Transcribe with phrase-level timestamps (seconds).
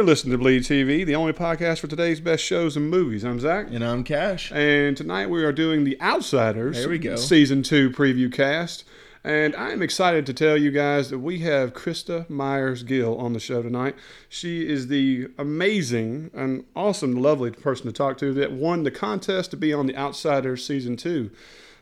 [0.00, 3.22] You're listening to Bleed TV, the only podcast for today's best shows and movies.
[3.22, 3.66] I'm Zach.
[3.70, 4.50] And I'm Cash.
[4.50, 6.78] And tonight we are doing The Outsiders.
[6.78, 7.16] There we go.
[7.16, 8.84] Season 2 preview cast.
[9.22, 13.34] And I am excited to tell you guys that we have Krista Myers Gill on
[13.34, 13.94] the show tonight.
[14.30, 19.50] She is the amazing and awesome, lovely person to talk to that won the contest
[19.50, 21.30] to be on The Outsiders Season 2.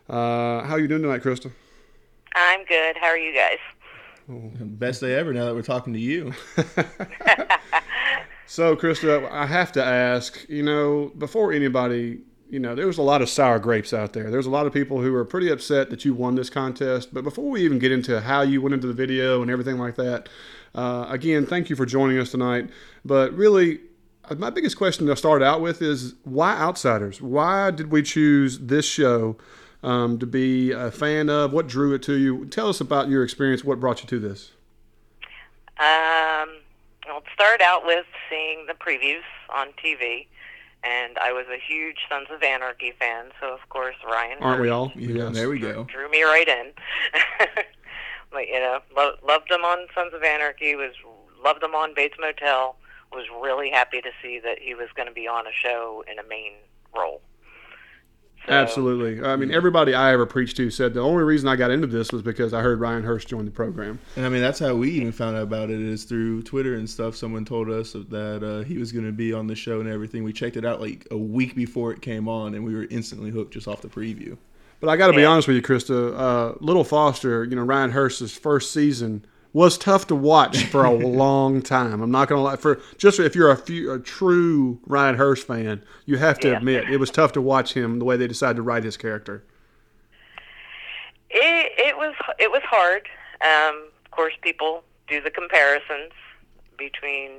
[0.08, 1.52] Uh, how are you doing tonight, Krista?
[2.34, 2.96] I'm good.
[2.96, 3.58] How are you guys?
[4.28, 6.32] Best day ever now that we're talking to you.
[8.50, 13.02] So, Krista, I have to ask, you know, before anybody, you know, there was a
[13.02, 14.30] lot of sour grapes out there.
[14.30, 17.12] There's a lot of people who are pretty upset that you won this contest.
[17.12, 19.96] But before we even get into how you went into the video and everything like
[19.96, 20.30] that,
[20.74, 22.70] uh, again, thank you for joining us tonight.
[23.04, 23.80] But really,
[24.24, 27.20] uh, my biggest question to start out with is why Outsiders?
[27.20, 29.36] Why did we choose this show
[29.88, 31.52] um, to be a fan of?
[31.52, 32.44] What drew it to you?
[32.46, 33.64] Tell us about your experience.
[33.64, 34.52] What brought you to this?
[35.78, 36.50] Um,
[37.06, 40.26] well, it started out with seeing the previews on TV,
[40.84, 44.38] and I was a huge Sons of Anarchy fan, so of course Ryan.
[44.40, 44.92] Aren't we all?
[44.94, 45.84] Yeah, there we go.
[45.84, 46.72] Drew me right in.
[48.30, 50.74] but you know, lo- loved him on Sons of Anarchy.
[50.74, 50.92] Was
[51.42, 52.76] loved him on Bates Motel.
[53.10, 56.18] Was really happy to see that he was going to be on a show in
[56.18, 56.52] a main
[56.94, 57.22] role.
[58.48, 59.22] So, Absolutely.
[59.22, 62.10] I mean, everybody I ever preached to said the only reason I got into this
[62.12, 63.98] was because I heard Ryan Hurst join the program.
[64.16, 66.88] And I mean, that's how we even found out about it is through Twitter and
[66.88, 67.14] stuff.
[67.14, 70.24] Someone told us that uh, he was going to be on the show and everything.
[70.24, 73.30] We checked it out like a week before it came on, and we were instantly
[73.30, 74.36] hooked just off the preview.
[74.80, 75.28] But I got to be Yeah.
[75.28, 76.14] honest with you, Krista.
[76.18, 80.90] Uh, Little Foster, you know, Ryan Hurst's first season was tough to watch for a
[80.94, 82.00] long time.
[82.02, 82.56] I'm not going to lie.
[82.56, 86.56] For just if you're a, few, a true Ryan Hurst fan, you have to Yeah.
[86.58, 89.42] admit it was tough to watch him the way they decided to write his character.
[91.30, 93.06] It, it was it was hard.
[93.42, 96.12] Um, of course, people do the comparisons
[96.78, 97.30] between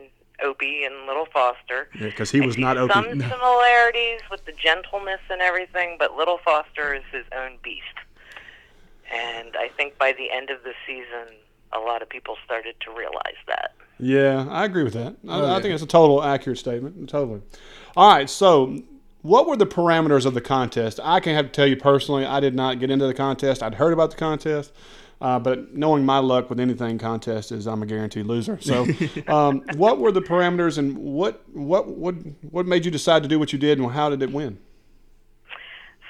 [0.43, 1.89] Opie and Little Foster.
[1.99, 3.19] Yeah, because he was not some open.
[3.21, 7.83] similarities with the gentleness and everything, but Little Foster is his own beast.
[9.11, 11.35] And I think by the end of the season,
[11.73, 13.73] a lot of people started to realize that.
[13.99, 15.15] Yeah, I agree with that.
[15.27, 15.61] I, Oh, I yeah.
[15.61, 17.09] think it's a total accurate statement.
[17.09, 17.41] Totally.
[17.97, 18.77] All right, so
[19.21, 20.99] what were the parameters of the contest?
[21.03, 23.61] I can have to tell you personally, I did not get into the contest.
[23.61, 24.71] I'd heard about the contest,
[25.19, 28.57] uh, but knowing my luck with anything contest is I'm a guaranteed loser.
[28.61, 28.87] So,
[29.27, 32.15] um, what were the parameters, and what what what
[32.51, 34.59] what made you decide to do what you did, and how did it win?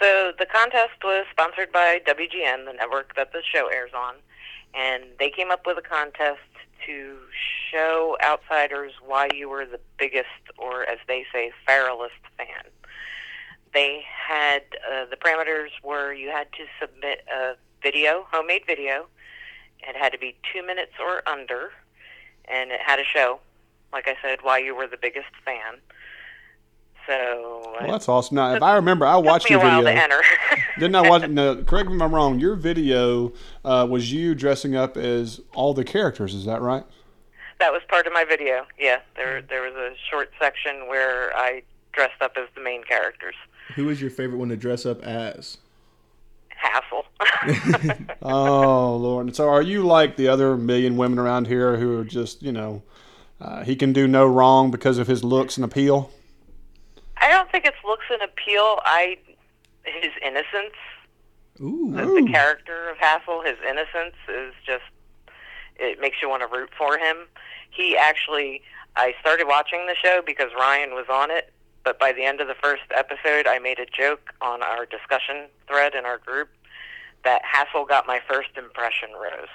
[0.01, 4.15] So the contest was sponsored by WGN, the network that the show airs on,
[4.73, 6.39] and they came up with a contest
[6.85, 7.17] to
[7.71, 12.63] show outsiders why you were the biggest, or as they say, feralist fan.
[13.73, 17.53] They had uh, the parameters were you had to submit a
[17.83, 19.07] video, homemade video.
[19.79, 21.71] It had to be two minutes or under,
[22.45, 23.39] and it had to show,
[23.93, 25.79] like I said, why you were the biggest fan.
[27.09, 28.35] So Well, that's awesome.
[28.35, 29.81] Now, if I remember, I watched your video.
[30.79, 31.27] Didn't I watch?
[31.27, 32.37] No, correct me if I'm wrong.
[32.37, 33.33] Your video
[33.65, 36.35] uh, was you dressing up as all the characters.
[36.35, 36.83] Is that right?
[37.59, 38.67] That was part of my video.
[38.77, 43.33] Yeah, there there was a short section where I dressed up as the main characters.
[43.75, 45.57] Who is your favorite one to dress up as?
[46.63, 47.05] Hasil.
[48.21, 49.35] Oh Lord!
[49.35, 52.83] So are you like the other million women around here who are just you know
[53.41, 56.11] uh, he can do no wrong because of his looks and appeal?
[57.21, 58.79] I don't think it's looks and appeal.
[58.83, 59.17] I
[59.83, 60.75] his innocence,
[61.61, 61.91] Ooh.
[61.95, 64.83] the, the character of Hasil, his innocence is just
[65.77, 67.17] it makes you want to root for him.
[67.71, 68.61] He actually,
[68.95, 71.53] I started watching the show because Ryan was on it,
[71.85, 75.47] but by the end of the first episode, I made a joke on our discussion
[75.67, 76.49] thread in our group
[77.23, 79.47] that Hasil got my first impression rose.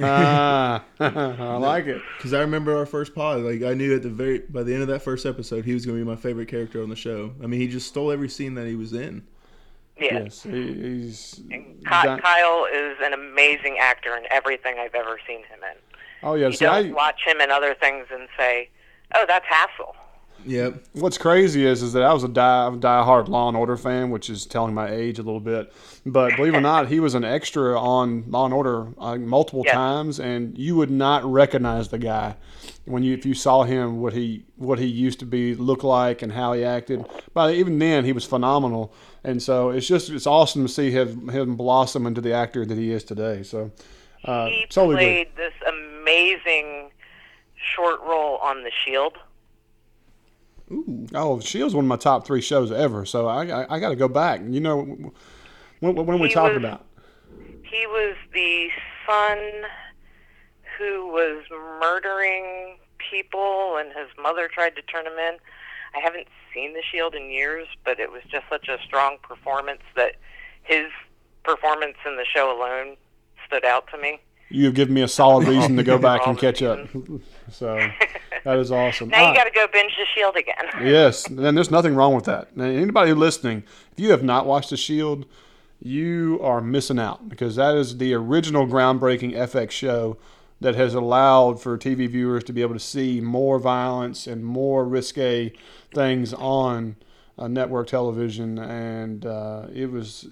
[0.00, 2.00] Ah, I like it.
[2.16, 3.40] Because I remember our first pod.
[3.40, 5.84] Like I knew at the very by the end of that first episode, he was
[5.86, 7.32] going to be my favorite character on the show.
[7.42, 9.26] I mean, he just stole every scene that he was in.
[10.00, 10.20] Yeah.
[10.24, 11.40] Yes, he, he's.
[11.50, 15.76] Ky- Kyle is an amazing actor in everything I've ever seen him in.
[16.22, 18.68] oh yeah, You see, don't I, watch him in other things and say,
[19.16, 19.94] "Oh, that's Hasil."
[20.46, 20.84] Yep.
[20.92, 24.30] what's crazy is is that I was a die diehard Law and Order fan, which
[24.30, 25.72] is telling my age a little bit.
[26.06, 29.62] But believe it or not, he was an extra on Law and Order uh, multiple
[29.64, 29.74] Yes.
[29.74, 32.36] times, and you would not recognize the guy
[32.84, 36.22] when you if you saw him what he what he used to be look like
[36.22, 37.04] and how he acted.
[37.34, 38.94] But even then, he was phenomenal,
[39.24, 42.78] and so it's just it's awesome to see him him blossom into the actor that
[42.78, 43.42] he is today.
[43.42, 43.70] So.
[44.24, 46.90] Uh, he totally played this amazing
[47.54, 49.16] short role on The Shield.
[50.70, 51.06] Ooh.
[51.14, 53.04] Oh, Shield's one of my top three shows ever.
[53.04, 54.40] So I I, I got to go back.
[54.48, 54.82] You know,
[55.80, 56.84] when, when are we talking was- about?
[57.62, 58.68] He was the
[59.06, 59.38] son
[60.78, 61.42] who was
[61.80, 62.76] murdering
[63.10, 65.36] people, and his mother tried to turn him in.
[65.94, 69.82] I haven't seen The Shield in years, but it was just such a strong performance
[69.96, 70.16] that
[70.62, 70.86] his
[71.44, 72.96] performance in the show alone
[73.46, 74.18] stood out to me.
[74.50, 76.80] You have given me a solid reason to go back and catch up.
[77.50, 77.76] So
[78.48, 79.10] that is awesome.
[79.10, 79.36] Now you right.
[79.36, 80.54] got to go binge The Shield again.
[80.90, 82.56] Yes, and there's nothing wrong with that.
[82.56, 83.62] Now, anybody listening,
[83.92, 85.26] if you have not watched The Shield,
[85.82, 90.16] you are missing out because that is the original groundbreaking FX show
[90.62, 94.82] that has allowed for TV viewers to be able to see more violence and more
[94.86, 95.52] risque
[95.92, 96.96] things on
[97.38, 100.26] uh, network television, and uh, it was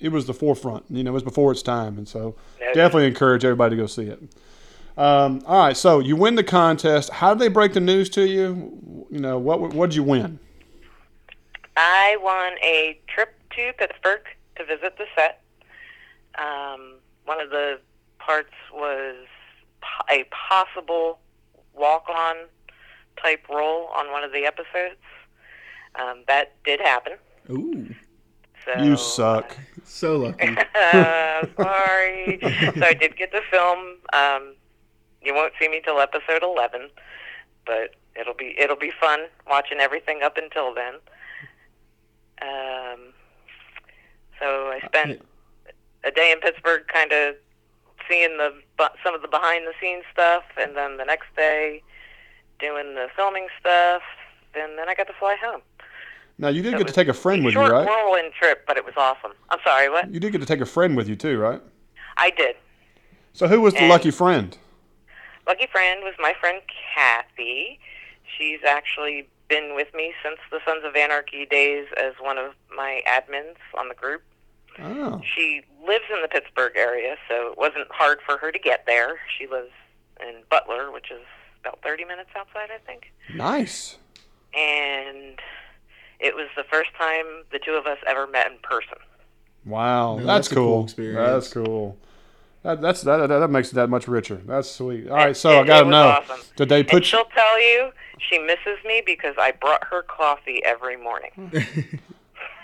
[0.00, 0.84] it was the forefront.
[0.88, 2.34] You know, it was before its time, and so
[2.72, 4.22] definitely encourage everybody to go see it.
[4.96, 7.10] Um, all right, so you win the contest.
[7.10, 9.06] How did they break the news to you?
[9.10, 10.38] You know, what what did you win?
[11.76, 14.22] I won a trip to Pittsburgh
[14.56, 15.42] to visit the set.
[16.38, 17.78] Um, one of the
[18.18, 19.16] parts was
[20.10, 21.18] a possible
[21.74, 22.36] walk-on
[23.22, 25.00] type role on one of the episodes.
[25.94, 27.14] Um, that did happen.
[27.50, 27.94] Ooh,
[28.64, 29.56] So, You suck.
[29.84, 30.48] so lucky.
[30.74, 32.38] uh, sorry.
[32.42, 33.78] so I did get to film.
[34.12, 34.54] Um,
[35.24, 36.88] you won't see me till episode eleven,
[37.66, 40.94] but it'll be it'll be fun watching everything up until then.
[42.42, 43.12] Um,
[44.40, 45.22] so I spent
[46.04, 47.36] a day in Pittsburgh, kind of
[48.08, 48.52] seeing the
[49.04, 51.82] some of the behind the scenes stuff, and then the next day
[52.58, 54.02] doing the filming stuff,
[54.54, 55.60] and then I got to fly home.
[56.38, 57.86] Now you did That get to take a friend with you, Short right?
[57.86, 59.32] whirlwind trip, but it was awesome.
[59.50, 60.10] I'm sorry, what?
[60.12, 61.60] You did get to take a friend with you too, right?
[62.16, 62.56] I did.
[63.34, 64.56] So who was the And- lucky friend?
[65.46, 66.60] Lucky friend was my friend
[66.94, 67.78] Kathy.
[68.38, 73.02] She's actually been with me since the Sons of Anarchy days as one of my
[73.06, 74.22] admins on the group.
[74.78, 78.86] Oh, She lives in the Pittsburgh area, so it wasn't hard for her to get
[78.86, 79.18] there.
[79.38, 79.72] She lives
[80.20, 81.20] in Butler, which is
[81.60, 83.12] about 30 minutes outside, I think.
[83.34, 83.98] nice.
[84.54, 85.38] And
[86.20, 88.98] it was the first time the two of us ever met in person.
[89.64, 90.84] Wow, that's, that's cool cool.
[90.84, 91.16] experience.
[91.16, 91.96] That's cool.
[92.62, 93.38] That, that's that, that.
[93.38, 94.40] That makes it that much richer.
[94.46, 95.08] That's sweet.
[95.08, 96.08] All right, so it- I gotta know.
[96.08, 96.40] awesome.
[96.56, 97.04] Did they put you?
[97.04, 97.90] she'll tell you
[98.30, 101.50] she misses me because I brought her coffee every morning.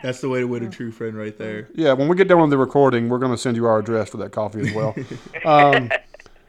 [0.02, 1.68] That's the way to win a true friend, right there.
[1.74, 4.10] Yeah, when we get done with the recording, we're going to send you our address
[4.10, 4.94] for that coffee as well.
[5.44, 5.90] um,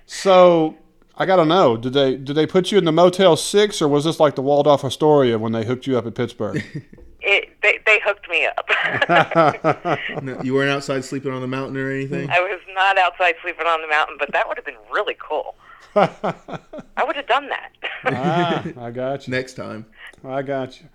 [0.05, 0.77] so
[1.15, 3.87] I got to know: did they did they put you in the Motel Six, or
[3.87, 6.63] was this like the Waldorf Astoria when they hooked you up at Pittsburgh?
[8.09, 9.99] It, they, they hooked me up.
[10.23, 12.29] No, you weren't outside sleeping on the mountain or anything.
[12.29, 15.55] I was not outside sleeping on the mountain, but that would have been really cool.
[15.95, 17.71] I would have done that.
[18.05, 19.31] ah, I got you.
[19.31, 19.85] Next time.
[20.23, 20.87] I got you.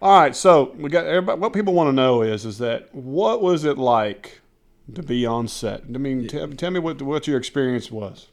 [0.00, 1.40] All right, so we got everybody.
[1.40, 4.40] What people want to know is is that what was it like
[4.94, 5.82] to be on set?
[5.94, 8.28] I mean, t- tell me what what your experience was.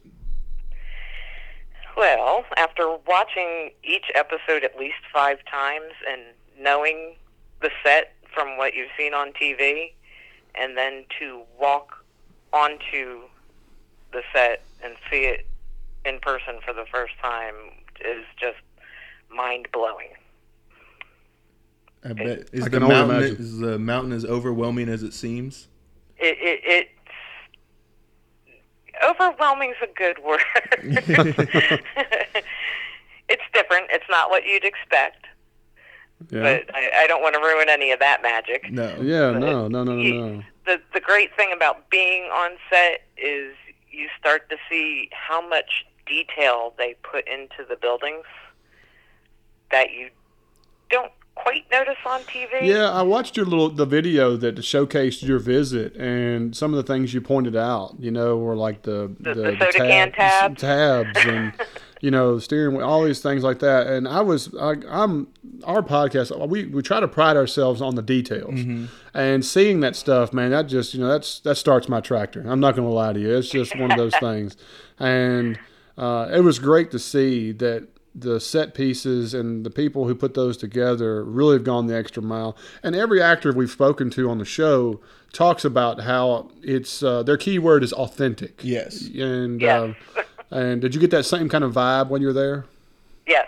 [1.98, 6.22] well, after watching each episode at least five times and
[6.60, 7.16] knowing
[7.62, 9.94] the set from what you've seen on TV,
[10.56, 12.04] and then to walk
[12.54, 13.22] onto
[14.12, 15.46] the set and see it
[16.06, 17.56] in person for the first time
[18.02, 18.58] is just
[19.30, 20.10] mind blowing.
[22.04, 23.36] I bet is I the can only mountain imagine.
[23.38, 25.68] is the mountain as overwhelming as it seems.
[26.18, 26.90] It, it, it's
[29.06, 30.42] overwhelming's a good word.
[33.30, 33.88] it's different.
[33.92, 35.26] It's not what you'd expect,
[36.30, 36.42] Yeah.
[36.42, 38.70] but I, I don't want to ruin any of that magic.
[38.72, 38.96] No.
[39.02, 39.32] yeah.
[39.32, 39.68] but No.
[39.68, 39.84] No.
[39.84, 39.96] No.
[39.96, 40.02] No.
[40.02, 40.44] you- No.
[40.66, 43.56] The the great thing about being on set is
[43.92, 48.26] you start to see how much detail they put into the buildings
[49.72, 50.10] that you
[50.90, 52.64] don't quite notice on TV.
[52.64, 56.92] Yeah, I watched your little the video that showcased your visit and some of the
[56.94, 57.96] things you pointed out.
[58.00, 60.62] You know, were like the The- the soda can tabs.
[60.62, 61.54] tabs and
[62.02, 63.88] you know steering wheel, all these things like that.
[63.88, 65.28] And I was, I, I'm
[65.66, 66.36] our podcast.
[66.48, 68.60] We we try to pride ourselves on the details
[69.14, 70.52] and seeing that stuff, man.
[70.52, 72.44] That just you know that's that starts my tractor.
[72.48, 73.36] I'm not going to lie to you.
[73.38, 74.56] It's just one of those things,
[74.98, 75.60] and
[75.98, 80.34] uh, it was great to see that the set pieces and the people who put
[80.34, 82.58] those together really have gone the extra mile.
[82.82, 85.00] And every actor we've spoken to on the show
[85.32, 88.62] talks about how it's uh, their key word is authentic.
[88.64, 89.08] Yes.
[89.16, 89.96] And Yes.
[90.18, 92.66] uh, and did you get that same kind of vibe when you were there?
[93.28, 93.48] Yes.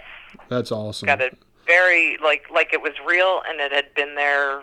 [0.49, 1.07] That's awesome.
[1.07, 4.61] got it very like like it was real and it had been there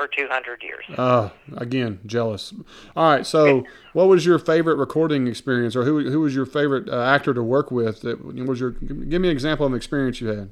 [0.00, 0.84] for 200 years.
[0.96, 2.54] Uh, again, jealous.
[2.96, 6.88] All right, so what was your favorite recording experience, or who who was your favorite
[6.88, 8.00] uh, actor to work with?
[8.02, 8.70] That was your.
[8.70, 10.50] Give me an example of an experience you had.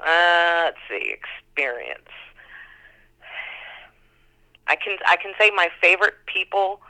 [0.00, 2.08] Uh, let's see, experience.
[4.66, 6.80] I can I can say my favorite people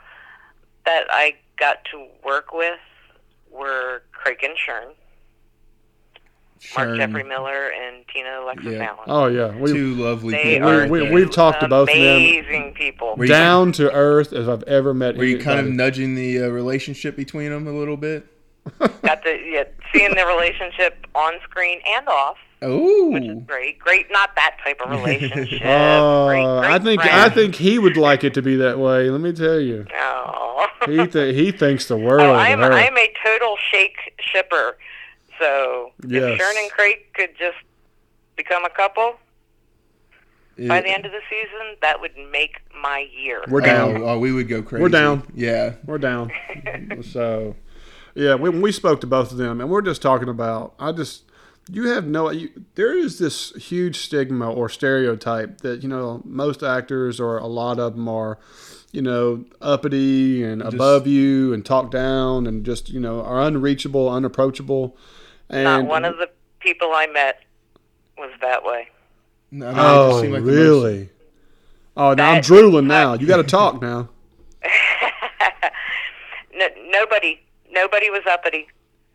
[0.85, 2.79] that I got to work with
[3.51, 4.93] were Craig and Shern.
[6.77, 8.85] Mark Jeffrey Miller and Tina Alexis Yeah.
[8.85, 8.99] Allen.
[9.07, 10.69] Oh yeah, we Two lovely they people.
[10.69, 11.11] are we- there.
[11.11, 11.97] we've talked to both them.
[11.97, 13.15] amazing people.
[13.15, 15.17] Were you- down to earth as I've ever met.
[15.17, 18.27] Were you kind of nudging the uh, relationship between them a little bit?
[18.79, 23.79] Got to yeah, seeing the relationship on screen and off, Oh, which is great.
[23.79, 25.61] Great, not that type of relationship.
[25.65, 29.09] Oh, great, I great think I think he would like it to be that way.
[29.09, 30.67] Let me tell you, Oh.
[30.85, 32.71] he th- he thinks the oh, world Oh, I'm her.
[32.71, 34.77] I'm a total shake shipper.
[35.39, 36.23] So Yes.
[36.23, 37.57] if Sharon and Craig could just
[38.35, 39.15] become a couple
[40.67, 43.43] by the end of the season, that would make my year.
[43.47, 43.97] We're down.
[43.97, 44.83] Oh, oh, we would go crazy.
[44.83, 45.23] We're down.
[45.33, 45.73] Yeah.
[45.85, 46.31] We're down.
[47.03, 47.55] so,
[48.13, 50.75] yeah, we, we spoke to both of them, and we're just talking about.
[50.77, 51.23] I just,
[51.69, 52.29] you have no.
[52.31, 57.47] You, there is this huge stigma or stereotype that you know most actors or a
[57.47, 58.37] lot of them are,
[58.91, 64.09] you know, uppity and above you and talk down and just you know are unreachable,
[64.09, 64.97] unapproachable.
[65.49, 67.41] And Not one of the people I met
[68.17, 68.87] was that way.
[69.51, 71.09] No, I mean, oh, like the most- really?
[71.97, 73.15] Oh, now I'm drooling now.
[73.15, 74.07] You got to talk now.
[76.55, 77.39] no, nobody,
[77.69, 78.67] nobody was uppity.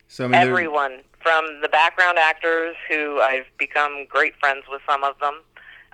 [0.08, 4.80] so, I mean, they're- Everyone, from the background actors who I've become great friends with
[4.88, 5.42] some of them,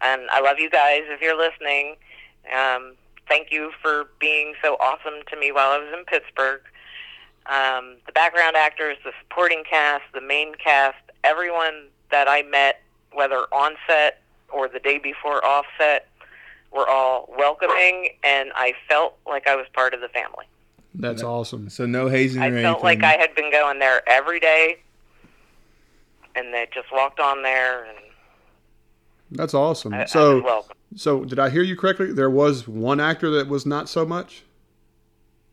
[0.03, 1.97] and I love you guys if you're listening.
[2.55, 2.97] Um,
[3.29, 6.61] thank you for being so awesome to me while I was in Pittsburgh.
[7.47, 13.47] Um, the background actors, the supporting cast, the main cast, everyone that I met, whether
[13.55, 14.21] on set
[14.51, 16.09] or the day before off set,
[16.71, 20.45] were all welcoming, and I felt like I was part of the family.
[20.95, 21.71] That's awesome.
[21.71, 22.65] So no hazing or I anything.
[22.65, 24.77] felt like I had been going there every day,
[26.35, 27.99] and they just walked on there, and
[29.31, 29.95] That's awesome.
[29.95, 30.77] I, I so, welcome.
[30.95, 32.13] So, did I hear you correctly?
[32.13, 34.43] There was one actor that was not so much.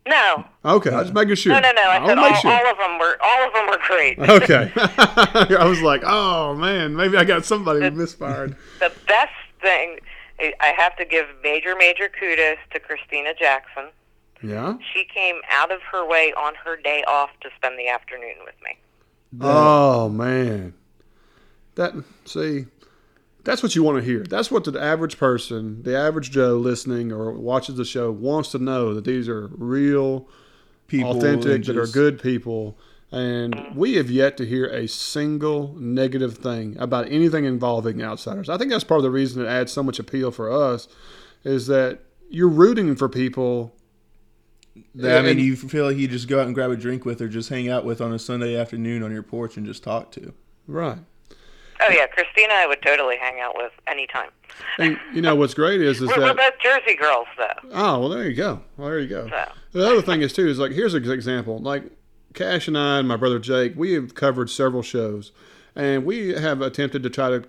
[0.07, 1.53] No, Okay, I was making sure.
[1.53, 1.81] no, no, no.
[1.83, 2.51] I I'll said all, sure.
[2.51, 4.17] all of them were all of them were great.
[4.17, 8.55] Okay, I was like, oh man, maybe I got somebody who misfired.
[8.79, 9.99] the best thing
[10.39, 13.89] I I have to give major, major kudos to Christina Jackson.
[14.41, 14.77] Yeah.
[14.93, 18.55] She came out of her way on her day off to spend the afternoon with
[18.63, 18.77] me.
[19.39, 20.73] Oh man,
[21.75, 21.93] that
[22.25, 22.65] see,
[23.43, 24.23] that's what you want to hear.
[24.23, 28.59] That's what the average person, the average Joe listening or watches the show, wants to
[28.59, 30.27] know that these are real,
[30.87, 32.77] people authentic, that are good people.
[33.11, 38.49] And we have yet to hear a single negative thing about anything involving outsiders.
[38.49, 40.87] I think that's part of the reason it adds so much appeal for us,
[41.43, 43.75] is that you're rooting for people.
[44.95, 47.21] That- I mean, you feel like you just go out and grab a drink with
[47.21, 50.11] or just hang out with on a Sunday afternoon on your porch and just talk
[50.13, 50.33] to.
[50.67, 50.99] Right.
[51.81, 54.29] Oh yeah, Christina, I would totally hang out with anytime.
[54.77, 57.69] And you know what's great is is We're, we're that both Jersey girls, though.
[57.71, 59.29] oh well there you go well there you go.
[59.29, 59.45] So
[59.79, 61.59] The other thing is too is like here's an example.
[61.59, 61.83] Like
[62.33, 65.31] Cash and I and my brother Jake, we have covered several shows,
[65.75, 67.43] and we have attempted to try to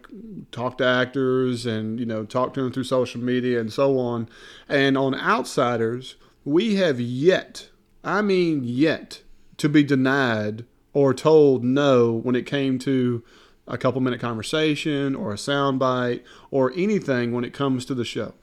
[0.52, 4.28] talk to actors and you know talk to them through social media and so on.
[4.68, 7.68] And on Outsiders, we have yet,
[8.02, 9.22] I mean yet,
[9.58, 13.22] to be denied or told no when it came to
[13.68, 18.34] a couple minute conversation or a soundbite or anything when it comes to the show.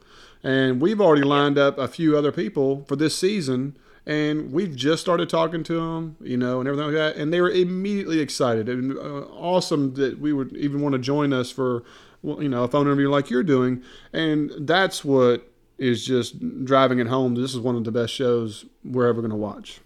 [0.44, 5.02] And we've already lined up a few other people for this season, and we've just
[5.02, 7.16] started talking to them, you know, and everything like that.
[7.20, 11.34] And they were immediately excited and uh, awesome that we would even want to join
[11.34, 11.84] us for,
[12.24, 13.84] you know, a phone interview like you're doing.
[14.14, 17.36] And that's what is just driving it home.
[17.36, 19.80] This is one of the best shows we're ever going to watch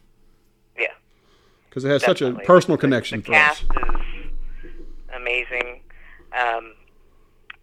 [0.78, 0.88] yeah.
[1.70, 3.64] because it has such a personal The- connection the for us.
[4.64, 4.72] is
[5.14, 5.82] amazing.
[6.40, 6.74] Um,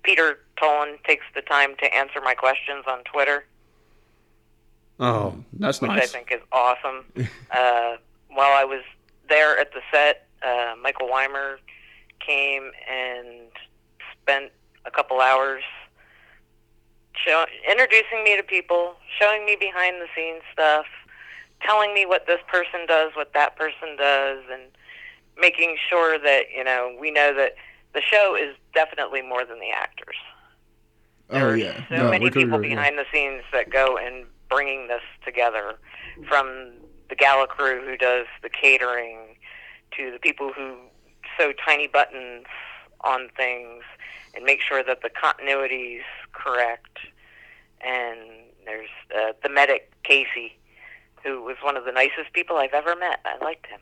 [0.02, 3.44] Peter Tolan takes the time to answer my questions on Twitter,
[5.00, 5.94] Oh, that's nice.
[5.94, 7.04] which I think is awesome.
[7.50, 7.96] uh,
[8.30, 8.82] while I was
[9.28, 11.60] there at the set, uh, Michael Weimer
[12.18, 13.48] came and
[14.20, 14.50] spent
[14.84, 15.62] a couple hours
[17.24, 20.86] show, introducing me to people, showing me behind the scenes stuff,
[21.62, 24.62] telling me what this person does, what that person does, and
[25.38, 27.54] making sure that you know we know that
[27.94, 30.16] the show is definitely more than the actors.
[31.30, 31.84] Oh There's yeah.
[31.88, 35.78] so No, many people agree behind the scenes that go in bringing this together,
[36.28, 36.72] from
[37.08, 39.36] the gala crew who does the catering
[39.96, 40.76] to the people who
[41.38, 42.44] sew tiny buttons
[43.02, 43.82] on things
[44.34, 46.98] and make sure that the continuity's correct.
[47.80, 48.18] And
[48.64, 50.56] there's uh, the medic Casey,
[51.24, 53.20] who was one of the nicest people I've ever met.
[53.24, 53.80] I liked him.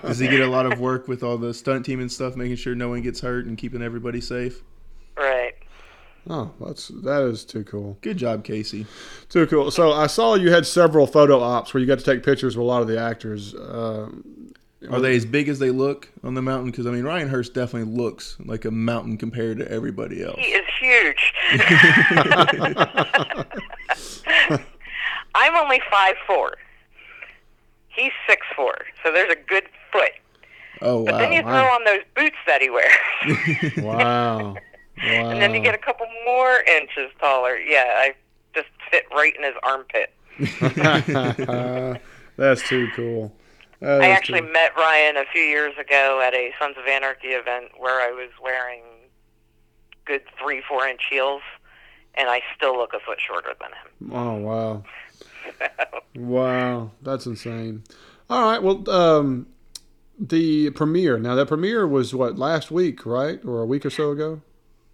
[0.02, 2.56] Does he get a lot of work with all the stunt team and stuff, making
[2.56, 4.62] sure no one gets hurt and keeping everybody safe?
[5.16, 5.54] right.
[6.28, 7.98] oh, that's that is too cool.
[8.00, 8.86] Good job, Casey.
[9.28, 9.70] Too cool.
[9.70, 12.64] So I saw you had several photo ops where you got to take pictures with
[12.64, 13.54] a lot of the actors.
[13.54, 14.52] Um,
[14.90, 16.70] Are they as big as they look on the mountain?
[16.70, 20.36] Because I mean, Ryan Hurst definitely looks like a mountain compared to everybody else.
[20.38, 21.32] He is huge.
[25.34, 26.54] I'm only five four.
[27.88, 30.12] He's six four, so there's a good foot.
[30.80, 31.04] Oh wow!
[31.10, 31.60] But then you wow!
[31.60, 34.54] throw on those boots that he wears, Wow.
[34.98, 35.30] Wow.
[35.30, 37.56] and then you get a couple more inches taller.
[37.56, 38.14] Yeah, I
[38.52, 40.12] just fit right in his armpit.
[42.36, 43.32] That's too cool.
[43.80, 47.28] That I actually too- met Ryan a few years ago at a Sons of Anarchy
[47.28, 48.82] event where I was wearing
[50.04, 51.42] good three, four inch heels,
[52.14, 54.12] and I still look a foot shorter than him.
[54.14, 54.82] Oh wow.
[56.16, 57.84] Wow, that's insane.
[58.28, 59.46] All right, well, um,
[60.18, 61.18] the premiere.
[61.18, 64.40] Now that premiere was what last week, right, or a week or so ago?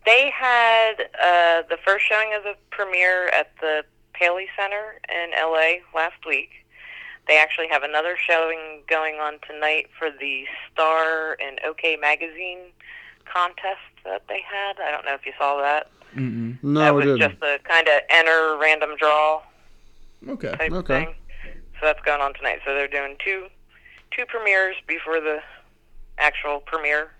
[0.05, 5.77] They had uh, the first showing of the premiere at the Paley Center in LA
[5.99, 6.51] last week.
[7.27, 12.59] They actually have another showing going on tonight for the Star and OK Magazine
[13.33, 14.79] contest that they had.
[14.81, 15.91] I don't know if you saw that.
[16.15, 16.63] Mm-mm.
[16.63, 17.21] No, that was didn't.
[17.21, 19.43] just a kind of enter random draw
[20.29, 20.55] Okay.
[20.57, 21.05] type Okay.
[21.07, 21.15] thing.
[21.81, 22.61] So that's going on tonight.
[22.65, 23.47] So they're doing two
[24.11, 25.41] two premieres before the
[26.19, 27.11] actual premiere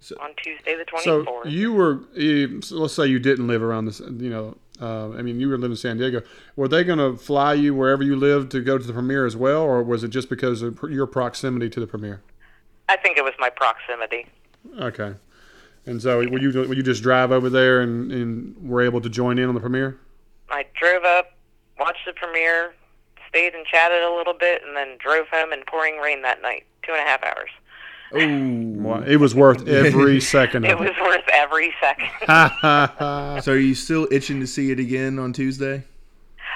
[0.00, 1.24] So- on Tuesday the 24th.
[1.44, 5.10] So you were, you, so let's say you didn't live around this, you know, uh,
[5.10, 6.22] I mean, you were living in San Diego.
[6.56, 9.36] Were they going to fly you wherever you lived to go to the premiere as
[9.36, 12.22] well, or was it just because of your proximity to the premiere?
[12.88, 14.26] I think it was my proximity.
[14.80, 15.14] Okay.
[15.86, 19.08] And so, would you would you just drive over there and, and were able to
[19.08, 19.98] join in on the premiere?
[20.50, 21.32] I drove up,
[21.78, 22.74] watched the premiere,
[23.28, 26.66] stayed and chatted a little bit, and then drove home in pouring rain that night.
[26.82, 27.50] Two and a half hours.
[28.12, 29.02] Oh.
[29.06, 31.00] It was worth every second It of was it.
[31.02, 32.08] worth every second.
[33.42, 35.84] So are you still itching to see it again on Tuesday?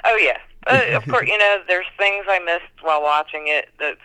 [0.04, 1.28] oh yeah, uh, of course.
[1.28, 3.68] You know, there's things I missed while watching it.
[3.78, 3.96] The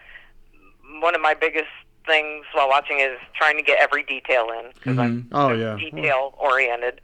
[1.02, 1.70] one of my biggest
[2.06, 5.78] things while watching it is trying to get every detail in because I'm oh yeah.
[5.78, 7.02] detail oriented.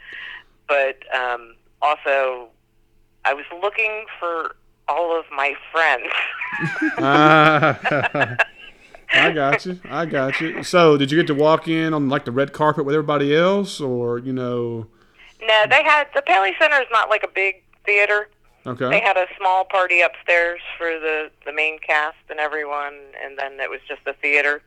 [0.68, 2.50] But um, also,
[3.26, 4.56] I was looking for
[4.88, 6.12] all of my friends.
[9.14, 9.80] I got you.
[9.90, 10.64] I got you.
[10.64, 13.80] So, did you get to walk in on like the red carpet with everybody else,
[13.80, 14.88] or you know?
[15.42, 18.30] no, they had the Paley Center is not like a big theater.
[18.66, 18.90] Okay.
[18.90, 23.60] They had a small party upstairs for the the main cast and everyone, and then
[23.60, 24.62] it was just the theater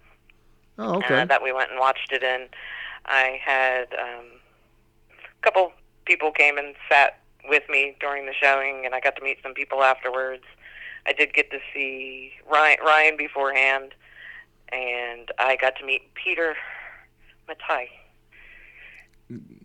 [0.79, 1.25] Oh, uh, okay.
[1.25, 2.49] that we went and watched it in.
[3.07, 4.27] I had um,
[5.19, 5.73] a couple
[6.05, 9.55] people came and sat with me during the showing, and I got to meet some
[9.55, 10.45] people afterwards.
[11.07, 13.95] I did get to see Ryan, Ryan beforehand,
[14.73, 16.55] and I got to meet Peter
[17.49, 17.89] Mattei,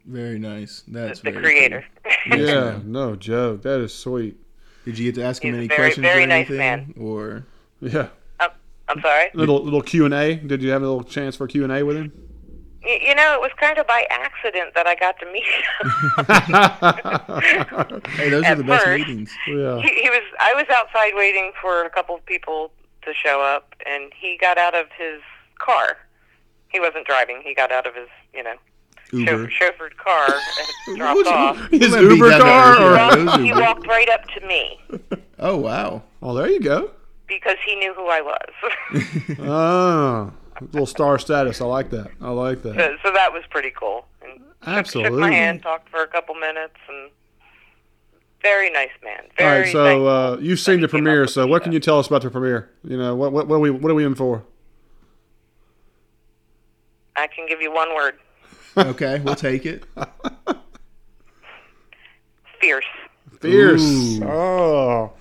[0.06, 0.84] Very nice.
[0.88, 1.86] That's the very creator.
[2.30, 2.38] cool.
[2.40, 2.80] Yeah.
[2.84, 3.62] No joke.
[3.64, 4.38] That is sweet.
[4.86, 6.58] Did you get to ask him He's a any very- questions very or nice anything?
[6.58, 6.94] man.
[7.00, 7.46] Or
[7.82, 8.08] Yeah.
[8.40, 8.48] Oh,
[8.90, 9.30] I'm sorry.
[9.34, 10.36] Little little Q and A.
[10.36, 12.12] Did you have a little chance for Q and A with him?
[12.84, 15.92] You know, it was kind of by accident that I got to meet him.
[18.18, 19.32] hey, those At are the best meetings.
[19.48, 19.80] yeah.
[19.82, 22.72] he, he was I was outside waiting for a couple of people
[23.04, 25.22] to show up and he got out of his
[25.60, 25.98] car.
[26.70, 27.42] He wasn't driving.
[27.44, 28.56] He got out of his, you know,
[29.12, 29.48] Uber.
[29.48, 30.28] chauff- chauffeured car
[30.88, 31.70] and dropped off.
[31.72, 32.82] His Let Uber car.
[32.82, 32.92] Or.
[33.26, 34.80] Well, he walked right up to me
[35.40, 36.04] Oh wow.
[36.22, 36.92] Well, there you go.
[37.28, 39.36] because he knew who I was.
[39.42, 40.32] Ah,
[40.72, 41.60] little star status.
[41.62, 42.12] I like that.
[42.22, 42.76] I like that.
[42.76, 44.06] so, so that was pretty cool.
[44.22, 45.20] And shook- Shook Absolutely.
[45.22, 47.10] my hand, talked for a couple minutes, and
[48.42, 49.20] very nice man.
[49.22, 51.28] All Very right, so uh, you've seen the premiere.
[51.28, 52.70] So what can you tell us about the premiere?
[52.84, 54.44] You know, what what, what are we what are we in for?
[57.16, 58.16] I can give you one word:
[58.78, 59.84] Okay, we'll take it.
[62.62, 62.86] fierce.
[63.42, 63.82] Fierce.
[63.82, 64.24] Ooh.
[64.24, 65.14] Oh,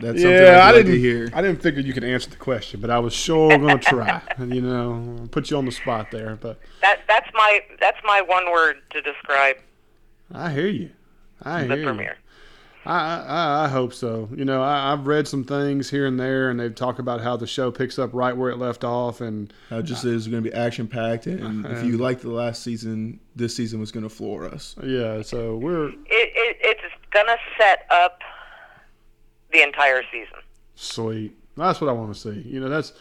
[0.00, 0.60] That's something yeah.
[0.66, 0.92] I'd I didn't.
[0.92, 1.30] to hear.
[1.34, 4.22] I didn't figure you could answer the question, but I was sure going to try.
[4.38, 8.50] you know, put you on the spot there, but That that's my that's my one
[8.50, 9.56] word to describe
[10.32, 10.90] I hear you.
[11.42, 12.08] I the hear you.
[12.84, 13.02] Premiere.
[13.02, 14.28] I, I I hope so.
[14.34, 17.36] You know, I, I've read some things here and there, and they talk about how
[17.36, 20.50] the show picks up right where it left off, and How just is going to
[20.50, 24.04] be action packed, and uh, if you liked the last season, this season was going
[24.04, 24.76] to floor us.
[24.82, 25.22] yeah.
[25.22, 28.20] So we're It, it it's gonna set up
[29.52, 30.38] the entire season.
[30.74, 31.36] Sweet.
[31.56, 32.40] That's what I want to see.
[32.48, 32.92] You know, that's.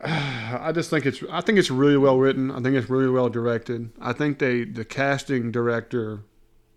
[0.02, 1.22] I just think it's.
[1.30, 2.50] I think it's really well written.
[2.50, 3.90] I think it's really well directed.
[4.00, 6.24] I think they the casting director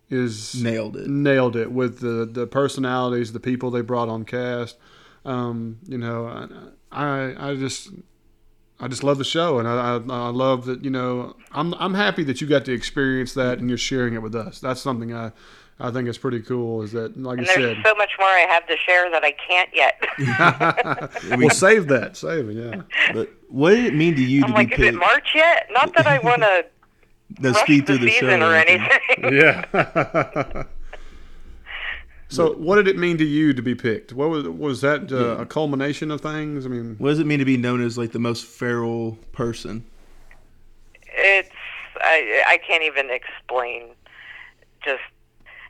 [0.10, 1.08] is Nailed it.
[1.08, 4.78] nailed it with the the personalities, the people they brought on cast.
[5.26, 6.48] Um, you know, I,
[6.92, 7.90] I I just
[8.80, 10.84] I just love the show, and I, I I love that.
[10.84, 14.22] You know, I'm I'm happy that you got to experience that, and you're sharing it
[14.22, 14.60] with us.
[14.60, 15.32] That's something I
[15.80, 16.82] I think it's pretty cool.
[16.84, 17.86] Is that like And you there's said?
[17.86, 20.00] so much more I have to share that I can't yet.
[21.40, 22.54] well, save that, save it.
[22.56, 22.82] Yeah.
[23.14, 24.96] But what did it mean to you I'm to like, be is it?
[24.96, 25.68] March yet?
[25.72, 26.66] Not that I want to
[27.40, 28.28] The rush speed through the show.
[28.28, 28.82] or everything.
[29.20, 29.34] anything.
[29.34, 30.64] Yeah.
[32.30, 34.14] so, what did it mean to you to be picked?
[34.14, 36.66] What was was that uh, a culmination of things?
[36.66, 39.86] I mean, What does it mean to be known as like the most feral person?
[41.16, 41.50] it's
[42.02, 43.90] I I can't even explain.
[44.84, 45.02] Just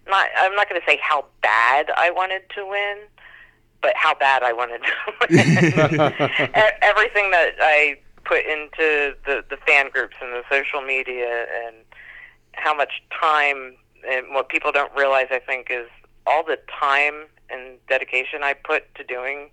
[0.07, 0.27] not.
[0.37, 2.97] I'm not going to say how bad I wanted to win,
[3.81, 4.91] but how bad I wanted to
[5.29, 5.39] win.
[5.39, 11.75] E- Everything that I put into the the fan groups and the social media and
[12.53, 13.75] how much time
[14.07, 15.87] and what people don't realize I think is
[16.27, 19.49] all the time and dedication I put to doing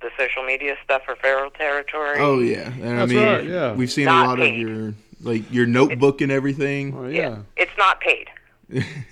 [0.00, 2.18] the social media stuff for Feral Territory.
[2.20, 3.72] Oh yeah, and I That's mean, right, yeah.
[3.74, 4.54] we've seen Not a lot paid.
[4.54, 6.94] of your like your notebook and everything.
[6.94, 8.28] well, yeah, It's not paid.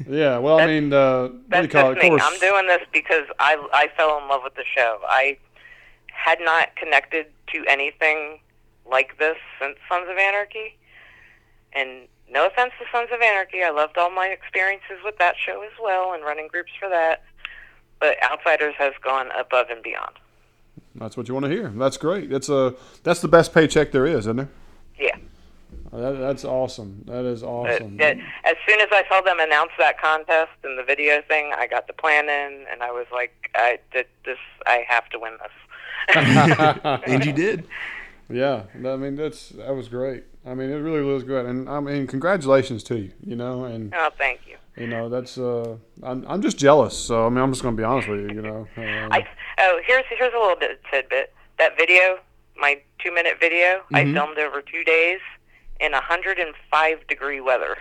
[0.09, 0.39] yeah.
[0.39, 1.95] Well, I mean, uh, what do you That's call it?
[2.01, 2.19] just me.
[2.21, 4.99] I'm doing this because I I fell in love with the show.
[5.09, 5.39] I
[6.09, 8.41] had not connected to anything
[8.91, 10.77] like this since Sons of Anarchy.
[11.73, 15.63] And no offense to Sons of Anarchy, I loved all my experiences with that show
[15.63, 17.23] as well and running groups for that.
[18.01, 20.13] But Outsiders has gone above and beyond.
[20.97, 21.69] that's what you want to hear.
[21.71, 22.31] That's great.
[22.31, 24.49] That's a that's the best paycheck there is, isn't there?
[24.99, 25.17] Yeah.
[25.93, 27.03] Uh, that, that's awesome.
[27.07, 27.97] That is But awesome.
[27.99, 31.67] that- as soon as I saw them announce that contest and the video thing, I
[31.67, 34.39] got the plan in, and I was like, I did this.
[34.67, 36.17] I have to win this.
[37.07, 37.67] and you did.
[38.31, 40.25] Yeah, I mean that's that was great.
[40.47, 43.13] I mean it really was great, and I mean congratulations to you.
[43.25, 44.57] You know, and oh, thank you.
[44.77, 46.97] you know that's uh, I'm I'm just jealous.
[46.97, 48.29] So I mean I'm just gonna be honest with you.
[48.37, 49.27] You know, uh, I
[49.59, 51.33] oh here's here's a little bit tidbit.
[51.59, 52.19] That video,
[52.57, 54.15] my two minute video, I Mhm.
[54.15, 55.21] filmed over two days
[55.81, 57.77] in 105 degree weather.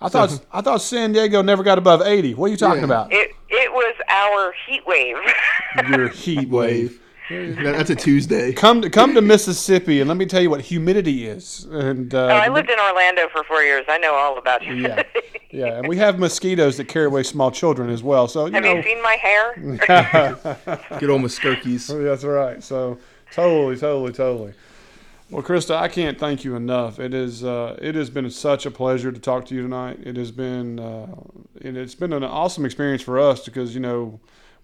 [0.00, 2.34] I thought I thought San Diego never got above 80.
[2.34, 2.84] What are you talking Yeah.
[2.84, 3.12] about?
[3.12, 5.16] It it was our heat wave.
[5.88, 7.00] Your heat wave.
[7.30, 8.52] That- That's a Tuesday.
[8.52, 11.64] Come to come to Mississippi and let me tell you what humidity is.
[11.70, 13.84] And uh, oh, I lived in Orlando for four years.
[13.88, 14.74] I know all about you.
[14.74, 15.02] Yeah.
[15.50, 18.26] yeah, and we have mosquitoes that carry away small children as well.
[18.26, 19.54] So you Have know, you seen my hair?
[20.98, 21.86] Good old Muskirkies.
[22.04, 22.62] That's right.
[22.62, 22.98] So
[23.30, 24.54] totally, totally, totally.
[25.30, 26.98] Well, Krista, I can't thank you enough.
[26.98, 30.00] It is uh, it has been such a pleasure to talk to you tonight.
[30.02, 31.06] It has been uh,
[31.60, 34.18] it, it's been an awesome experience for us because you know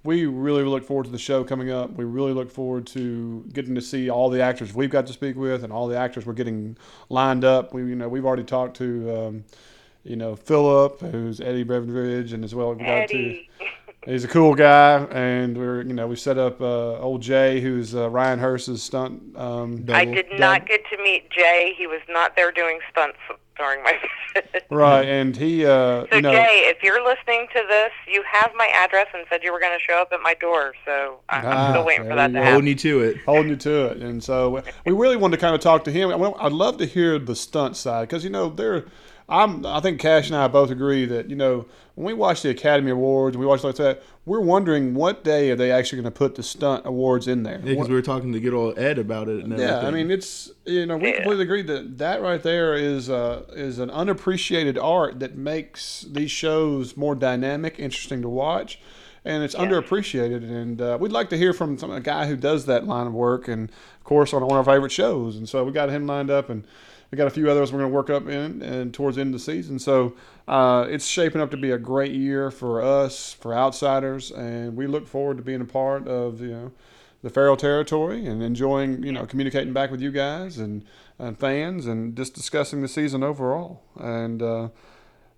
[0.06, 1.90] we really look forward to the show coming up.
[1.92, 5.36] We really look forward to getting to see all the actors we've got to speak
[5.36, 7.74] with and all the actors we're getting lined up.
[7.74, 9.18] We you know we've already talked to.
[9.18, 9.44] Um,
[10.06, 13.50] you know Philip, who's Eddie Beveridge, and as well we've got to Eddie.
[14.06, 17.92] He's a cool guy, and we're you know we set up uh, old Jay, who's
[17.94, 19.36] uh, Ryan Hurst's stunt.
[19.36, 20.14] Um, I Double.
[20.14, 21.74] did not get to meet Jay.
[21.76, 23.18] He was not there doing stunts
[23.56, 23.94] during my
[24.34, 24.64] visit.
[24.70, 28.52] right, and he, uh, So you know, Jay, if you're listening to this, you have
[28.54, 30.74] my address and said you were going to show up at my door.
[30.84, 32.38] So I- Ah, I'm still waiting for that to go.
[32.38, 32.52] happen.
[32.52, 33.16] Holding you to it.
[33.26, 36.10] holding you to it, and so we really wanted to kind of talk to him.
[36.10, 38.84] I want- I'd love to hear the stunt side because you know there.
[39.28, 39.66] I'm.
[39.66, 42.90] I think Cash and I both agree that you know when we watch the Academy
[42.92, 46.16] Awards and we watch like that, we're wondering what day are they actually going to
[46.16, 47.58] put the stunt awards in there.
[47.64, 49.58] Yeah, because we were talking to good old Ed about it and.
[49.58, 51.16] Yeah, I mean it's you know we Yeah.
[51.16, 56.30] completely agree that that right there is uh, is an unappreciated art that makes these
[56.30, 58.78] shows more dynamic, interesting to watch,
[59.24, 60.44] and it's underappreciated.
[60.44, 63.12] And uh, we'd like to hear from some a guy who does that line of
[63.12, 65.36] work, and of course on one of our favorite shows.
[65.36, 66.64] And so we got him lined up, and
[67.10, 69.34] we got a few others we're going to work up in and towards the end
[69.34, 69.78] of the season.
[69.78, 70.14] So
[70.48, 74.86] uh, it's shaping up to be a great year for us, for outsiders, and we
[74.86, 76.72] look forward to being a part of you know
[77.22, 80.84] the feral territory and enjoying you know communicating back with you guys and,
[81.18, 84.68] and fans and just discussing the season overall and uh,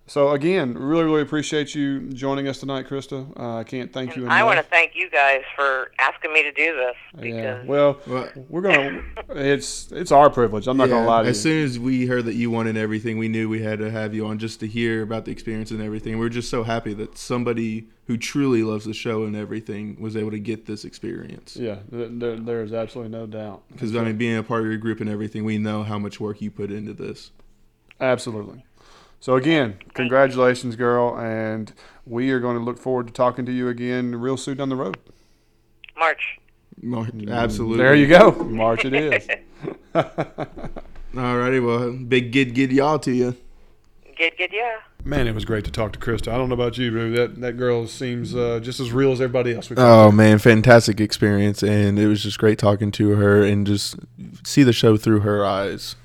[0.09, 4.23] so again really really appreciate you joining us tonight krista uh, i can't thank you
[4.23, 4.33] enough.
[4.33, 7.99] I want to thank you guys for asking me to do this because yeah well
[8.07, 11.51] Well, we're gonna it's it's our privilege i'm not yeah, gonna lie to as you
[11.51, 14.13] As soon as we heard that you wanted everything, we knew we had to have
[14.13, 16.17] you on just to hear about the experience and everything.
[16.19, 20.17] We are just so happy that somebody who truly loves the show and everything was
[20.17, 21.55] able to get this experience.
[21.55, 24.99] yeah there, there's absolutely no doubt Because I mean, being a part of your group
[25.01, 27.31] and everything, we know how much work you put into this.
[28.01, 28.63] Absolutely.
[29.19, 31.73] So again, congratulations, girl, and
[32.05, 34.75] we are going to look forward to talking to you again real soon down the
[34.75, 34.97] road.
[35.97, 36.39] March.
[36.81, 37.77] Mar- Absolutely.
[37.77, 38.31] There you go.
[38.31, 39.27] March it is.
[39.95, 41.59] All righty.
[41.59, 43.35] well, big good good y'all to you.
[44.17, 44.77] Good, good, yeah.
[45.03, 46.31] Man, it was great to talk to Krista.
[46.31, 47.13] I don't know about you, Rue.
[47.15, 49.69] That that girl seems uh, just as real as everybody else.
[49.69, 53.95] we've Oh man, fantastic experience, and it was just great talking to her and just
[54.43, 55.95] see the show through her eyes.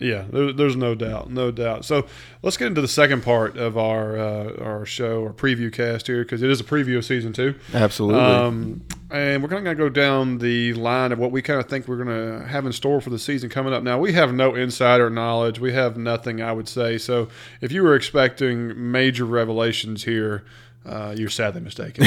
[0.00, 1.84] Yeah, there, there's no doubt, no doubt.
[1.84, 2.06] So
[2.42, 6.22] let's get into the second part of our uh, our show, our preview cast here,
[6.22, 7.54] because it is a preview of season two.
[7.74, 8.20] Absolutely.
[8.20, 11.58] Um, and we're kind of going to go down the line of what we kind
[11.58, 13.82] of think we're going to have in store for the season coming up.
[13.82, 15.58] Now, we have no insider knowledge.
[15.58, 16.98] We have nothing, I would say.
[16.98, 17.28] So
[17.60, 20.44] if you were expecting major revelations here,
[20.88, 22.06] uh, you're sadly mistaken.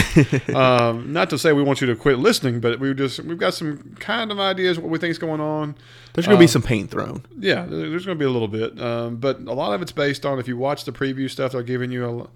[0.55, 3.53] um, not to say we want you to quit listening, but we just we've got
[3.53, 5.75] some kind of ideas what we think is going on.
[6.13, 7.25] There's going to be um, some paint thrown.
[7.39, 10.25] Yeah, there's going to be a little bit, um, but a lot of it's based
[10.25, 12.27] on if you watch the preview stuff, they're giving you a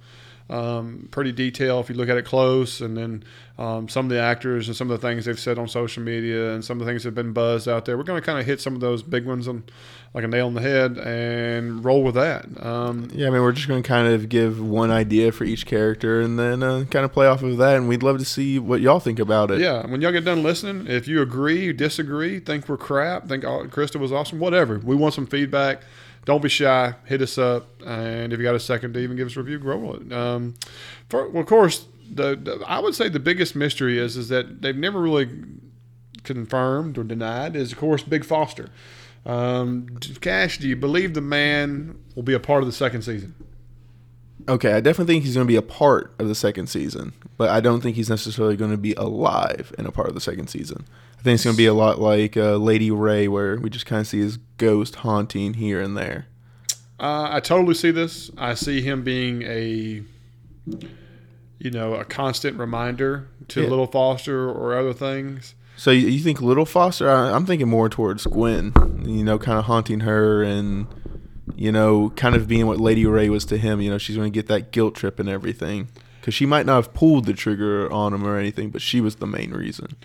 [0.50, 3.24] um, pretty detailed if you look at it close, and then
[3.58, 6.54] um, some of the actors and some of the things they've said on social media
[6.54, 7.98] and some of the things that have been buzzed out there.
[7.98, 9.64] We're going to kind of hit some of those big ones on
[10.14, 12.46] like a nail in the head and roll with that.
[12.64, 15.66] Um, Yeah, I mean, we're just going to kind of give one idea for each
[15.66, 17.76] character and then uh, kind of play off of that.
[17.78, 19.60] And we'd love to see what y'all think about it.
[19.62, 23.66] Yeah, when y'all get done listening, if you agree, disagree, think we're crap, think oh,
[23.66, 24.80] Krista was awesome, whatever.
[24.80, 25.82] We want some feedback.
[26.26, 26.96] Don't be shy.
[27.06, 29.60] Hit us up, and if you got a second to even give us a review,
[29.60, 30.12] roll it.
[30.12, 30.56] Um,
[31.08, 34.62] for, well, of course, the, the I would say the biggest mystery is is that
[34.62, 35.30] they've never really
[36.24, 38.70] confirmed or denied is of course Big Foster.
[39.26, 39.88] Um,
[40.22, 43.34] Cash, do you believe the man will be a part of the second season?
[44.48, 47.50] Okay, I definitely think he's going to be a part of the second season, but
[47.50, 50.48] I don't think he's necessarily going to be alive in a part of the second
[50.48, 50.86] season.
[51.26, 53.88] I think it's going to be a lot like uh, Lady Ray, where we just
[53.88, 56.28] kind of see his ghost haunting here and there.
[57.00, 58.30] Uh, I totally see this.
[58.38, 60.04] I see him being a,
[61.58, 63.70] you know, a constant reminder to Yeah.
[63.70, 65.56] Little Foster or other things.
[65.78, 67.10] So you, you think Little Foster?
[67.10, 68.72] I, I'm thinking more towards Gwen.
[69.04, 70.86] You know, kind of haunting her and
[71.56, 73.82] you know, kind of being what Lady Ray was to him.
[73.82, 75.88] You know, she's going to get that guilt trip and everything
[76.22, 79.16] because she might not have pulled the trigger on him or anything, but she was
[79.16, 79.96] the main reason.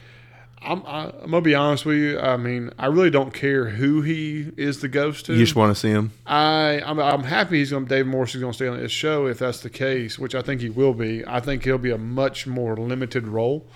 [0.62, 2.18] I'm, I, I'm gonna be honest with you.
[2.20, 5.32] I mean, I really don't care who he is the ghost to.
[5.32, 6.12] You just want to see him.
[6.26, 7.84] I I'm, I'm happy he's going.
[7.86, 10.34] to Dave Morse is going to stay on his show if that's the case, which
[10.34, 11.24] I think he will be.
[11.26, 13.66] I think he'll be a much more limited role.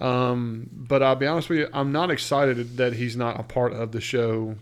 [0.00, 3.72] Um, but I'll be honest with you, I'm not excited that he's not a part
[3.72, 4.56] of the show.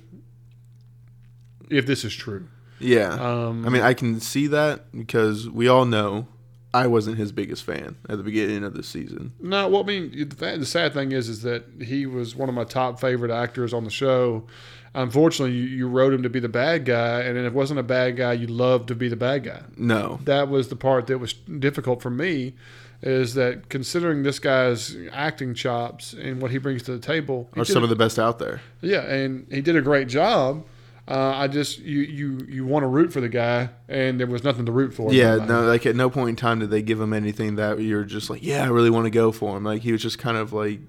[1.71, 3.13] If this is true, Yeah.
[3.15, 6.27] um, I mean, I can see that because we all know
[6.73, 9.33] I wasn't his biggest fan at the beginning of the season.
[9.41, 12.55] No, well, I mean, the, the sad thing is, is that he was one of
[12.55, 14.45] my top favorite actors on the show.
[14.95, 17.85] Unfortunately, you, you wrote him to be the bad guy, and if it wasn't a
[17.85, 19.63] bad guy, you loved to be the bad guy.
[19.77, 20.21] No.
[20.25, 22.55] That was the part that was difficult for me,
[23.03, 27.65] is that considering this guy's acting chops and what he brings to the table, Are
[27.65, 28.61] some a- of the best out there.
[28.81, 30.65] yeah, and he did a great job.
[31.09, 34.45] Uh, I just you you you want to root for the guy, and there was
[34.45, 35.13] nothing to root for.
[35.13, 38.05] Yeah, no, like at no point in time did they give him anything that you're
[38.05, 39.65] just like, yeah, I really want to go for him.
[39.65, 40.81] Like he was just kind of like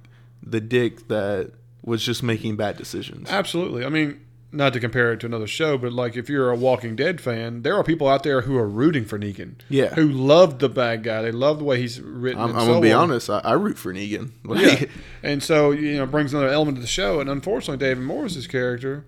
[0.43, 1.51] the dick that
[1.83, 3.29] was just making bad decisions.
[3.31, 3.83] Absolutely.
[3.83, 6.95] I mean, not to compare it to another show, but like if you're a Walking
[6.95, 9.55] Dead fan, there are people out there who are rooting for Negan.
[9.69, 9.93] Yeah.
[9.95, 11.23] Who loved the bad guy.
[11.23, 12.39] They love the way he's written.
[12.39, 13.09] I'm, I'm so gonna be on.
[13.09, 13.29] honest.
[13.29, 14.31] I, I root for Negan.
[14.43, 14.87] Like, Yeah.
[15.23, 17.19] and so you know, brings another element to the show.
[17.21, 19.05] And unfortunately, David Morse's character,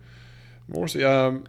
[0.67, 1.45] Morrissey, um,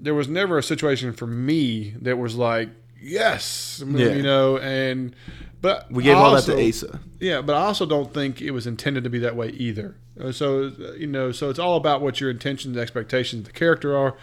[0.00, 2.70] there was never a situation for me that was like,
[3.00, 4.14] yes, Yeah.
[4.14, 5.14] you know, and
[5.60, 7.00] but we gave I all that to Asa.
[7.20, 9.96] Yeah, but I also don't think it was intended to be that way either.
[10.20, 14.16] Uh, So you know, so it's all about what your intentions, expectations the character are,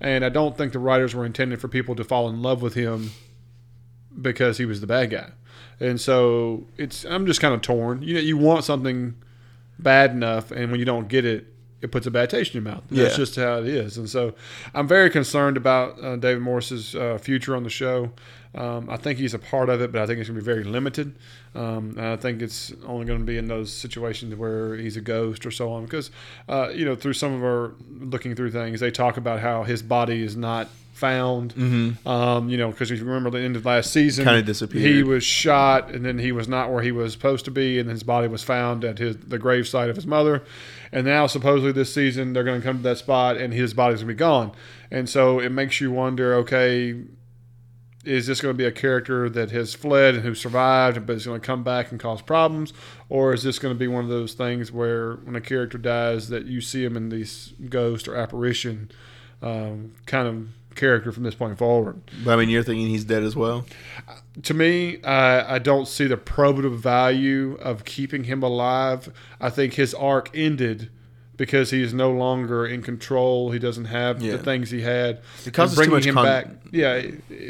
[0.00, 2.74] and I don't think the writers were intended for people to fall in love with
[2.74, 3.10] him
[4.20, 5.30] because he was the bad guy.
[5.80, 8.02] And so it's I'm just kind of torn.
[8.02, 9.14] You know, you want something
[9.78, 11.52] bad enough, and when you don't get it,
[11.84, 12.82] it puts a bad taste in your mouth.
[12.90, 13.16] That's Yeah.
[13.16, 13.98] just how it is.
[13.98, 14.32] And so
[14.74, 18.10] I'm very concerned about uh, David Morse's uh, future on the show.
[18.56, 20.52] Um, I think he's a part of it, but I think it's going to be
[20.54, 21.14] very limited.
[21.54, 25.44] Um, I think it's only going to be in those situations where he's a ghost
[25.44, 25.84] or so on.
[25.84, 26.10] Because,
[26.48, 29.82] uh, you know, through some of our looking through things, they talk about how his
[29.82, 31.54] body is not found.
[31.54, 32.08] Mm-hmm.
[32.08, 34.84] Um, you know, because if you remember the end of last season, Kinda disappeared.
[34.84, 37.90] He was shot, and then he was not where he was supposed to be, and
[37.90, 40.42] his body was found at his the grave site of his mother.
[40.92, 43.98] And now, supposedly, this season they're going to come to that spot, and his body's
[43.98, 44.52] going to be gone.
[44.90, 47.02] And so it makes you wonder, okay,
[48.04, 51.26] is this going to be a character that has fled and who survived, but is
[51.26, 52.72] going to come back and cause problems,
[53.08, 56.28] or is this going to be one of those things where when a character dies,
[56.28, 58.90] that you see him in this ghost or apparition
[59.42, 62.00] um, kind of character from this point forward?
[62.24, 63.64] But I mean, you're thinking he's dead as well.
[64.42, 69.12] to me, I, I don't see the probative value of keeping him alive.
[69.40, 70.90] I think his arc ended
[71.36, 73.50] because he is no longer in control.
[73.50, 74.32] He doesn't have Yeah.
[74.36, 75.20] the things he had.
[75.44, 76.46] It causes And too much him con- back.
[76.70, 77.02] Yeah,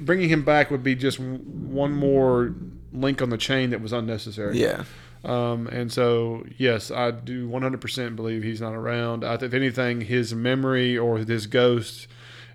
[0.02, 2.54] bringing him back would be just one more
[2.92, 4.58] link on the chain that was unnecessary.
[4.58, 4.84] Yeah.
[5.22, 9.24] Um, and so, yes, I do 100% believe he's not around.
[9.24, 12.08] I, if anything, his memory or his ghost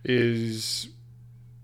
[0.04, 0.90] is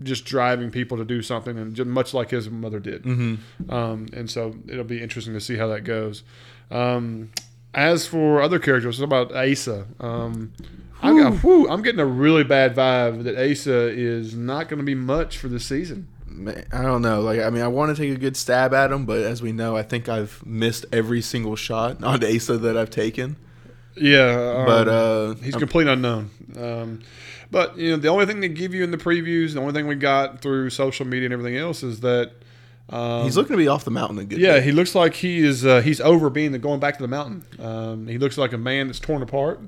[0.02, 3.02] just driving people to do something, and just much like his mother did.
[3.04, 3.70] Mm-hmm.
[3.70, 6.22] Um, and so it'll be interesting to see how that goes.
[6.70, 7.30] Um,
[7.74, 9.86] as for other characters, what about Asa?
[10.00, 10.52] Um,
[11.40, 15.38] whew, I'm getting a really bad vibe that Asa is not going to be much
[15.38, 16.08] for this season.
[16.26, 17.20] Man, I don't know.
[17.20, 19.52] Like, I mean, I want to take a good stab at him, but as we
[19.52, 23.36] know, I think I've missed every single shot on Asa that I've taken.
[23.94, 26.30] Yeah, um, But uh, he's complete unknown.
[26.56, 27.00] Um,
[27.50, 29.86] but you know, the only thing they give you in the previews, the only thing
[29.86, 32.32] we got through social media and everything else is that
[32.88, 34.38] um, he's looking to be off the mountain a good.
[34.38, 34.64] Yeah, bit.
[34.64, 35.64] he looks like he is.
[35.66, 37.44] Uh, he's over being the going back to the mountain.
[37.58, 39.60] Um, he looks like a man that's torn apart.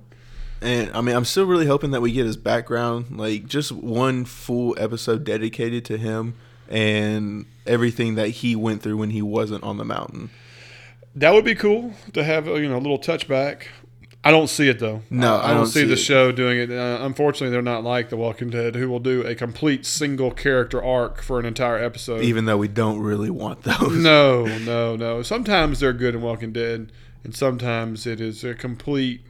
[0.60, 4.24] And I mean, I'm still really hoping that we get his background, like just one
[4.24, 6.34] full episode dedicated to him
[6.68, 10.30] and everything that he went through when he wasn't on the mountain.
[11.14, 12.48] That would be cool to have.
[12.48, 13.62] uh, You know, a little touchback.
[14.24, 15.02] I don't see it though.
[15.10, 16.70] No, I, I don't, don't see, see the show doing it.
[16.70, 20.82] Uh, unfortunately, they're not like The Walking Dead, who will do a complete single character
[20.82, 22.22] arc for an entire episode.
[22.22, 23.96] Even though we don't really want those.
[24.02, 25.22] no, no, no.
[25.22, 26.90] Sometimes they're good in Walking Dead,
[27.24, 29.22] and sometimes it is a complete.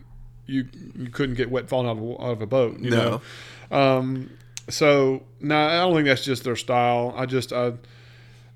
[0.47, 2.79] You you couldn't get wet falling out of, a- out of a boat.
[2.81, 3.21] You No.
[3.71, 3.77] know.
[3.79, 4.31] Um.
[4.71, 7.13] So no, I don't think that's just their style.
[7.17, 7.75] I just I,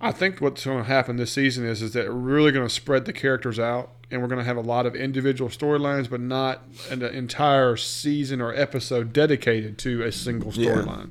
[0.04, 2.74] I think what's going to happen this season is is that we're really going to
[2.74, 6.20] spread the characters out, and we're going to have a lot of individual storylines, but
[6.20, 10.70] not an entire season or episode dedicated to a single Yeah.
[10.74, 11.10] storyline.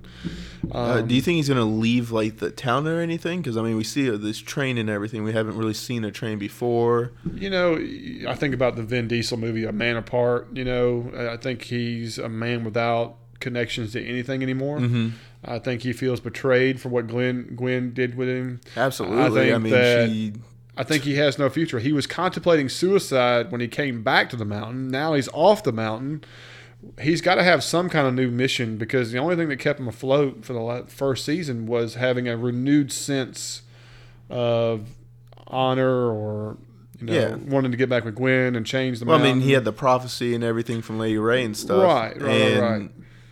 [0.73, 3.41] Uh, Um, do you think he's gonna leave like the town or anything?
[3.41, 5.23] Because I mean, we see uh, this train and everything.
[5.23, 7.11] We haven't really seen a train before.
[7.33, 7.75] You know,
[8.27, 10.49] I think about the Vin Diesel movie, A Man Apart.
[10.53, 14.79] You know, I think he's a man without connections to anything anymore.
[14.79, 15.09] Mm-hmm.
[15.43, 18.61] I think he feels betrayed for what Glenn Gwen did with him.
[18.77, 19.21] Absolutely.
[19.21, 20.33] I, think mean, that- she.
[20.77, 21.79] I think he has no future.
[21.79, 24.87] He was contemplating suicide when he came back to the mountain.
[24.89, 26.23] Now he's off the mountain.
[26.99, 29.79] He's got to have some kind of new mission because the only thing that kept
[29.79, 33.63] him afloat for the first season was having a renewed sense
[34.29, 34.87] of
[35.47, 36.57] honor or
[36.99, 37.35] you know Yeah.
[37.35, 39.73] wanting to get back with Gwen and change the Well, I mean, he had the
[39.73, 41.83] prophecy and everything from Lady Ray and stuff.
[41.83, 42.91] Right, right, right, and, right.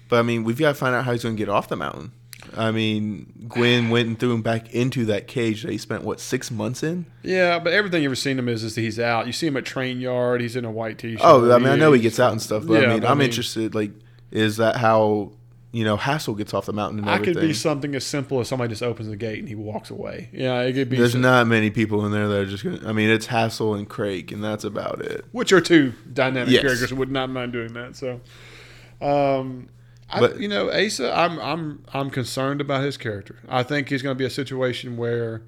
[0.09, 1.75] But I mean, we've got to find out how he's going to get off the
[1.77, 2.11] mountain.
[2.57, 6.19] I mean, Gwen went and threw him back into that cage that he spent what
[6.19, 7.05] six months in.
[7.21, 9.27] yeah, but everything you've ever seen him is is that he's out.
[9.27, 10.41] You see him at train yard.
[10.41, 11.21] He's in a white t-shirt.
[11.23, 13.07] Oh, I mean, I know he gets out and stuff, but Yeah, I mean, but
[13.07, 13.75] I I'm mean- interested.
[13.75, 13.91] Like,
[14.31, 15.31] is that how
[15.71, 17.35] you know Hasil gets off the mountain and I everything?
[17.35, 20.29] could be something as simple as somebody just opens the gate and he walks away.
[20.33, 20.97] Yeah, it could be.
[20.97, 22.79] There's some- not many people in there that are just gonna.
[22.87, 25.25] I mean, it's Hasil and Craig, and that's about it.
[25.33, 26.61] which are two dynamic Yes.
[26.63, 26.93] characters.
[26.93, 27.95] Would not mind doing that.
[27.95, 28.21] So,
[29.01, 29.67] um,
[30.11, 33.37] I, But- you know, Asa, I'm I'm I'm concerned about his character.
[33.47, 35.43] I think he's going to be a situation where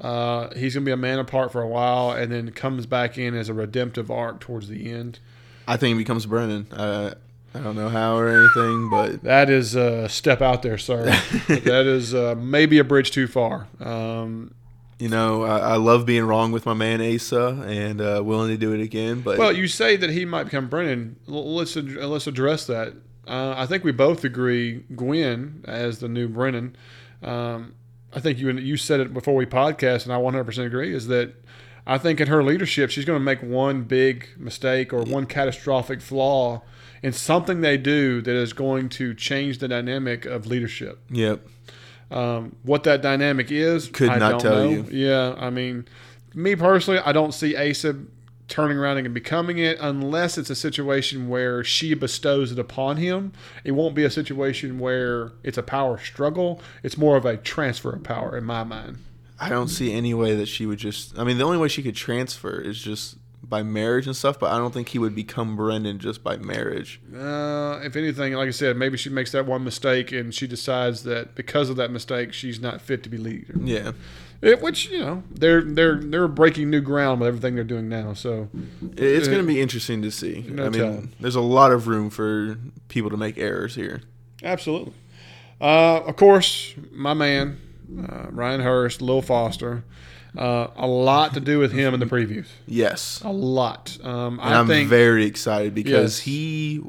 [0.00, 3.18] uh, he's going to be a man apart for a while, and then comes back
[3.18, 5.18] in as a redemptive arc towards the end.
[5.66, 6.66] I think he becomes Bren'in.
[6.72, 7.14] Uh,
[7.54, 11.04] I don't know how or anything, but That is a step out there, sir.
[11.48, 13.66] that is uh, maybe a bridge too far.
[13.80, 14.54] Um,
[14.98, 18.56] you know, I, I love being wrong with my man Asa and uh, willing to
[18.56, 19.20] do it again.
[19.20, 21.16] But Well, you say that he might become Bren'in.
[21.28, 22.94] L- Let's ad- let's address that.
[23.28, 26.72] Uh, I think we both agree Gwen as the new Bren'in.
[27.22, 27.74] Um,
[28.14, 30.94] I think you you said it before we podcast, and I 100% agree.
[30.94, 31.34] Is that
[31.86, 36.00] I think in her leadership, she's going to make one big mistake or one catastrophic
[36.00, 36.62] flaw
[37.02, 40.98] in something they do that is going to change the dynamic of leadership.
[41.10, 41.46] yep,
[42.10, 44.70] Um, what that dynamic is, Could I not don't tell know.
[44.70, 44.86] you.
[44.90, 45.86] Yeah, I mean,
[46.34, 47.96] me personally, I don't see Asa
[48.48, 53.32] turning around and becoming it unless it's a situation where she bestows it upon him.
[53.62, 56.60] It won't be a situation where it's a power struggle.
[56.82, 58.98] It's more of a transfer of power in my mind.
[59.38, 61.16] I don't see any way that she would just.
[61.18, 63.16] I mean, the only way she could transfer is just
[63.48, 64.38] by marriage and stuff.
[64.38, 67.00] But I don't think he would become Brendan just by marriage.
[67.14, 71.04] Uh, if anything, like I said, maybe she makes that one mistake and she decides
[71.04, 73.54] that because of that mistake, she's not fit to be leader.
[73.62, 73.92] Yeah,
[74.40, 78.12] It, which you know, they're they're they're breaking new ground with everything they're doing now.
[78.14, 78.48] So
[78.96, 80.44] it's Uh, going to be interesting to see.
[80.48, 81.12] no I mean, telling.
[81.18, 82.56] there's a lot of room for
[82.88, 84.00] people to make errors here.
[84.44, 84.92] Absolutely.
[85.60, 87.58] Uh, of course, my man,
[88.08, 89.82] uh, Ryan Hurst, Lil Foster,
[90.36, 92.46] uh, a lot to do with him in the previews.
[92.64, 93.98] Yes, A lot.
[94.04, 96.20] Um, and I I'm think very excited because Yes.
[96.20, 96.82] he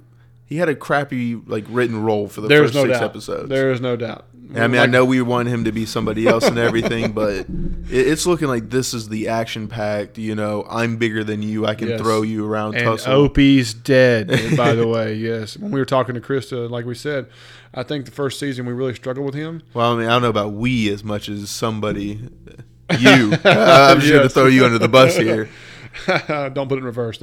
[0.49, 3.09] he had a crappy like written role for the there's first no six doubt.
[3.11, 3.49] episodes.
[3.49, 4.25] There is no doubt.
[4.55, 7.45] I mean, I know we want him to be somebody else and everything, but it,
[7.91, 10.17] it's looking like this is the action packed.
[10.17, 11.67] You know, I'm bigger than you.
[11.67, 12.01] I can Yes.
[12.01, 12.73] throw you around.
[12.73, 13.13] And tussle.
[13.13, 14.27] Opie's dead,
[14.57, 15.13] by the way.
[15.13, 15.55] Yes.
[15.55, 17.27] When we were talking to Krista, like we said,
[17.75, 19.61] I think the first season we really struggled with him.
[19.75, 22.19] Well, I mean, I don't know about we as much as somebody.
[22.97, 25.47] You, I'm sure to throw you under the bus here.
[26.07, 27.19] Don't put it in reverse.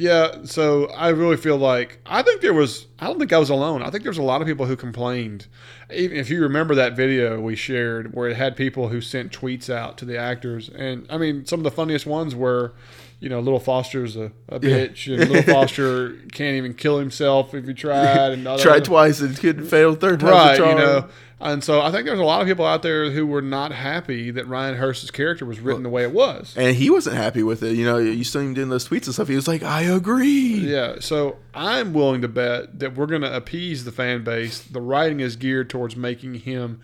[0.00, 3.50] Yeah, so I really feel like I think there was I don't think I was
[3.50, 3.82] alone.
[3.82, 5.48] I think there's a lot of people who complained.
[5.92, 9.68] Even if you remember that video we shared where it had people who sent tweets
[9.68, 12.74] out to the actors and I mean some of the funniest ones were
[13.20, 17.66] you know, Little Foster's a, a bitch, and Little Foster can't even kill himself if
[17.66, 18.32] he tried.
[18.32, 19.94] And Tried other- twice and couldn't fail.
[19.94, 20.30] Third time.
[20.30, 20.58] right?
[20.58, 21.08] You know,
[21.40, 24.30] and so I think there's a lot of people out there who were not happy
[24.32, 26.52] that Ryan Hurst's character was written the way it was.
[26.56, 27.76] And he wasn't happy with it.
[27.76, 29.28] You know, you saw him doing those tweets and stuff.
[29.28, 33.34] He was like, "I agree." Yeah, so I'm willing to bet that we're going to
[33.36, 34.60] appease the fan base.
[34.60, 36.80] The writing is geared towards making him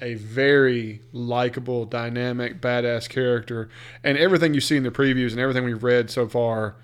[0.00, 3.68] a very likable, dynamic, badass character.
[4.04, 6.76] And everything you see in the previews and everything we've read so far,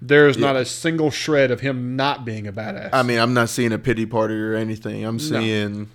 [0.00, 2.90] there's not a single shred of him not being a badass.
[2.92, 5.04] I mean, I'm not seeing a pity party or anything.
[5.04, 5.88] I'm seeing,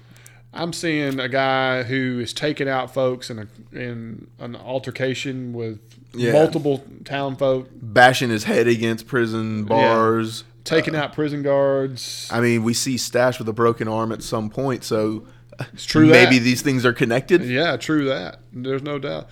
[0.53, 3.47] I'm seeing a guy who is taking out folks in a
[3.77, 5.79] in an altercation with
[6.13, 6.33] Yeah.
[6.33, 10.43] multiple town folk, bashing his head against prison bars.
[10.65, 12.27] taking uh, out prison guards.
[12.31, 15.25] I mean, we see Stash with a broken arm at some point, so
[15.73, 16.07] It's true.
[16.07, 16.43] maybe that.
[16.43, 17.43] these things are connected.
[17.45, 18.39] Yeah, true that.
[18.51, 19.27] There's no doubt.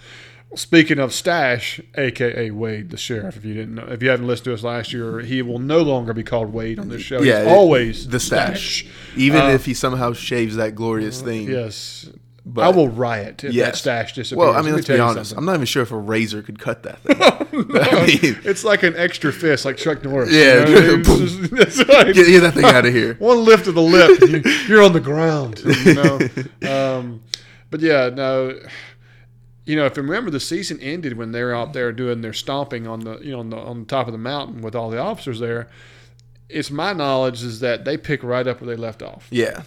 [0.53, 4.45] Speaking of Stash, aka Wade, the sheriff, if you didn't know, if you haven't listened
[4.45, 7.21] to us last year, he will no longer be called Wade on this show.
[7.21, 8.85] Yeah, He's it- always the stash.
[9.15, 11.49] Even Uh, if he somehow shaves that glorious thing.
[11.49, 12.09] Yes,
[12.53, 14.37] But- I will riot if that stash disappears.
[14.37, 15.33] Well, I Let mean, let's tell be honest.
[15.37, 17.17] I'm not even sure if a razor could cut that thing.
[17.21, 20.31] I mean, It's like an extra fist, like Chuck Norris.
[20.33, 21.49] Yeah, you know what I mean?
[21.61, 22.13] It's just- right.
[22.13, 23.13] get, get that thing out of here.
[23.19, 25.61] One lift of the lip, you- you're on the ground.
[25.63, 27.21] You know, um,
[27.69, 28.59] but yeah, no.
[29.63, 32.33] You know, if you remember, the season ended when they were out there doing their
[32.33, 34.89] stomping on the you know on the on the top of the mountain with all
[34.89, 35.69] the officers there.
[36.49, 39.27] It's my knowledge is that they pick right up where they left off.
[39.29, 39.61] Yeah.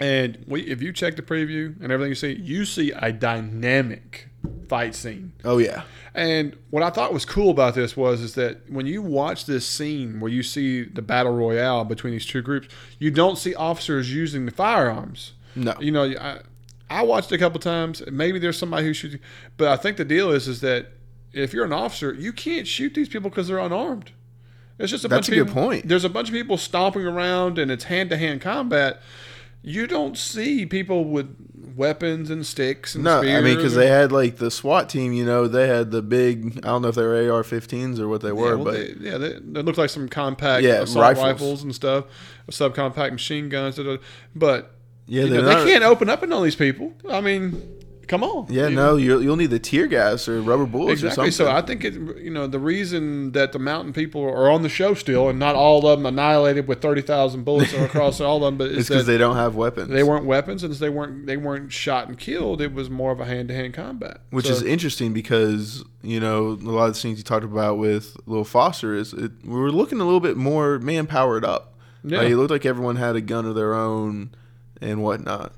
[0.00, 4.28] And we, if you check the preview and everything you see, you see a dynamic
[4.68, 5.32] fight scene.
[5.44, 5.82] Oh yeah.
[6.14, 9.66] And what I thought was cool about this was is that when you watch this
[9.66, 12.68] scene where you see the battle royale between these two groups,
[12.98, 15.32] you don't see officers using the firearms.
[15.56, 15.74] No.
[15.80, 16.40] You know, I,
[16.90, 18.02] I watched it a couple times.
[18.10, 19.16] Maybe there's somebody who shoots,
[19.56, 20.88] but I think the deal is is that
[21.32, 24.12] if you're an officer, you can't shoot these people because they're unarmed.
[24.78, 25.88] It's just a That's bunch a of good people, point.
[25.88, 29.02] There's a bunch of people stomping around, and it's hand to hand combat.
[29.62, 31.34] You don't see people with
[31.76, 33.38] weapons and sticks and No, spears.
[33.38, 35.12] I mean because they had like the SWAT team.
[35.12, 36.58] You know, they had the big.
[36.58, 38.94] I don't know if they were AR-15s or what they were, yeah, well, but they,
[39.10, 41.24] yeah, they, they look like some compact Yeah, assault rifles.
[41.24, 41.62] rifles.
[41.62, 42.04] and stuff,
[42.50, 43.78] subcompact machine guns.
[44.34, 44.74] But
[45.06, 45.64] yeah, you know, not.
[45.64, 46.92] they can't open up on all these people.
[47.08, 47.77] I mean,
[48.08, 48.46] come on.
[48.48, 51.30] yeah, You no, you'll, you'll need the tear gas or rubber bullets or Exactly.
[51.30, 51.46] something.
[51.46, 51.94] So I think it.
[52.18, 55.54] You know, the reason that the mountain people are on the show still, and not
[55.54, 58.88] all of them annihilated with thirty thousand bullets across all of them, but it's is
[58.88, 59.88] because they don't have weapons.
[59.90, 62.60] they weren't weapons, and they weren't they weren't shot and killed.
[62.60, 64.22] It was more of a hand to hand combat.
[64.30, 67.78] Which So- is interesting because you know a lot of the things you talked about
[67.78, 71.74] with Lil Foster is it, we were looking a little bit more man powered up.
[72.04, 72.18] Yeah.
[72.18, 74.30] Like, it looked like everyone had a gun of their own
[74.80, 75.52] and whatnot.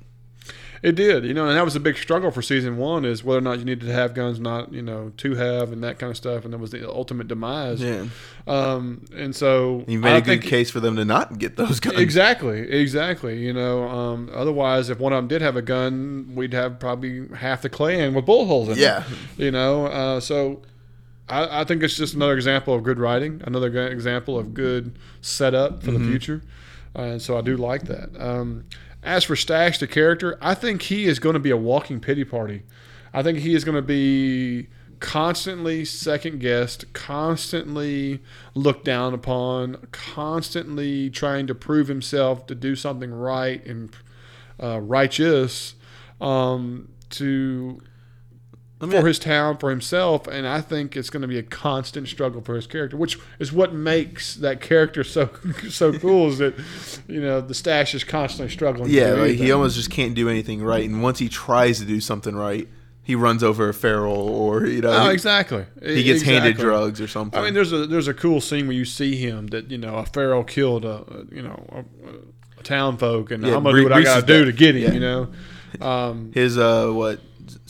[0.83, 3.37] It did, you know, and that was a big struggle for season one is whether
[3.37, 6.09] or not you needed to have guns, not you know to have, and that kind
[6.09, 7.81] of stuff, and that was the ultimate demise.
[7.83, 8.05] Yeah,
[8.47, 11.79] Um, and so you made I a good case for them to not get those
[11.79, 11.99] guns.
[11.99, 13.37] Exactly, exactly.
[13.37, 17.27] You know, um, otherwise, if one of them did have a gun, we'd have probably
[17.35, 19.03] half the clan with bullet holes in Yeah.
[19.37, 19.43] it.
[19.43, 20.63] You know, uh, so
[21.29, 25.83] I, I think it's just another example of good writing, another example of good setup
[25.83, 26.03] for Mm-hmm.
[26.03, 26.41] the future.
[26.95, 28.09] Uh, and so I do like that.
[28.19, 28.65] Um,
[29.03, 32.23] as for Stash, the character, I think he is going to be a walking pity
[32.23, 32.63] party.
[33.13, 34.67] I think he is going to be
[34.99, 38.21] constantly second guessed, constantly
[38.53, 43.95] looked down upon, constantly trying to prove himself to do something right and
[44.61, 45.73] uh, righteous
[46.21, 47.81] um, to
[48.87, 52.07] me- for his town, for himself, and I think it's going to be a constant
[52.07, 55.29] struggle for his character, which is what makes that character so
[55.69, 56.29] so cool.
[56.29, 56.55] Is that
[57.07, 58.89] you know the stash is constantly struggling.
[58.89, 61.99] Yeah, like he almost just can't do anything right, and once he tries to do
[62.01, 62.67] something right,
[63.03, 65.65] he runs over a feral or you know Oh, exactly.
[65.83, 67.39] he gets handed drugs or something.
[67.39, 69.95] I mean, there's a there's a cool scene where you see him that you know
[69.95, 73.83] a feral killed a you know a, a town folk, and Yeah, I'm gonna do
[73.83, 74.83] what I gotta do to get him.
[74.83, 74.91] Yeah.
[74.93, 75.27] You know.
[75.79, 77.19] Um, his uh what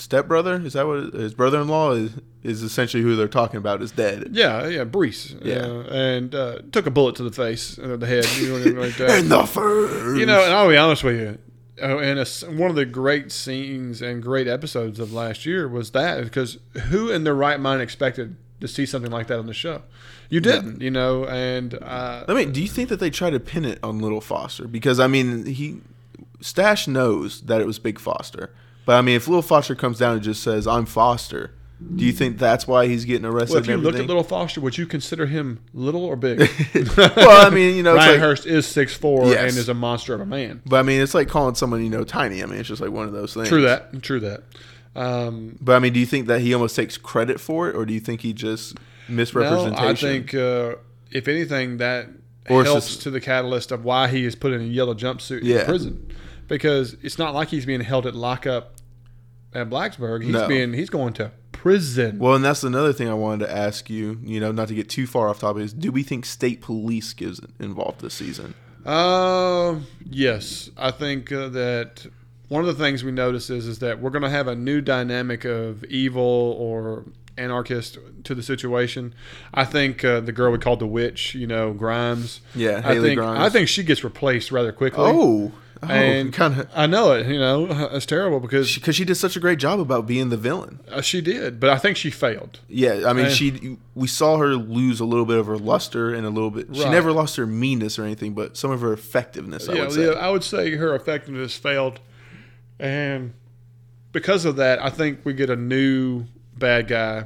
[0.01, 2.11] stepbrother is that what his brother-in-law is
[2.43, 4.29] is essentially who they're talking about is dead.
[4.31, 5.39] yeah, yeah, Brees.
[5.45, 5.57] Yeah.
[5.57, 8.97] uh, and uh, took a bullet to the face, and the head, you know, like
[8.97, 9.19] that.
[9.19, 11.37] In the first, You know, and I'll be honest with you.
[11.81, 15.91] Oh, and a one of the great scenes and great episodes of last year was
[15.91, 16.57] that because
[16.89, 19.81] who in their right mind expected to see something like that on the show?
[20.29, 23.39] You didn't, you know, and uh, I mean, do you think that they try to
[23.39, 24.67] pin it on Little Foster?
[24.67, 25.81] Because I mean, he
[26.39, 28.51] Stash knows that it was Big Foster,
[28.85, 31.51] but I mean, if Little Foster comes down and just says, "I'm Foster,"
[31.95, 33.53] Do you think that's why he's getting arrested?
[33.55, 34.05] Well, if you looked at?
[34.05, 36.39] Little Foster, would you consider him little or big?
[36.95, 39.49] well, I mean, you know, Ryan like, Hurst is six four Yes.
[39.49, 40.61] and is a monster of a man.
[40.65, 42.43] but I mean, it's like calling someone you know tiny.
[42.43, 43.47] I mean, it's just like one of those things.
[43.49, 44.03] True that.
[44.03, 44.43] True that.
[44.95, 47.85] Um, But I mean, do you think that he almost takes credit for it, or
[47.85, 48.75] do you think he just
[49.07, 49.83] no, misrepresentation?
[49.87, 50.75] I think uh,
[51.11, 52.09] if anything, that
[52.49, 55.39] Or helps just- to the catalyst of why he is put in a yellow jumpsuit
[55.43, 55.61] Yeah.
[55.61, 56.07] in prison,
[56.51, 58.73] because it's not like he's being held at lockup
[59.53, 60.23] at Blackburg.
[60.23, 60.47] He's No.
[60.49, 62.19] being he's going to prison.
[62.19, 64.19] Well, and that's another thing I wanted to ask you.
[64.23, 67.13] You know, not to get too far off topic, is do we think state police
[67.13, 68.53] gives involved this season?
[68.85, 69.75] Uh,
[70.09, 72.05] yes, I think uh, that
[72.49, 74.81] one of the things we notice is is that we're going to have a new
[74.81, 77.05] dynamic of evil or
[77.37, 79.13] anarchist to the situation.
[79.53, 82.41] I think uh, the girl we called the witch, you know, Grimes.
[82.55, 83.39] Yeah, I think Grimes.
[83.39, 85.05] I think she gets replaced rather quickly.
[85.07, 85.51] Oh,
[85.83, 87.27] oh and kind of I know it.
[87.27, 90.37] You know, it's terrible because because she did such a great job about being the
[90.37, 90.79] villain.
[90.89, 92.59] uh, she did, but I think she failed.
[92.67, 96.13] Yeah, I mean, And- she we saw her lose a little bit of her luster
[96.13, 96.67] and a little bit.
[96.75, 99.67] She never lost her meanness or anything, but some of her effectiveness.
[99.67, 100.05] I yeah, would say.
[100.05, 101.99] yeah, I would say her effectiveness failed,
[102.79, 103.33] and
[104.11, 106.25] because of that, I think we get a new
[106.57, 107.25] bad guy.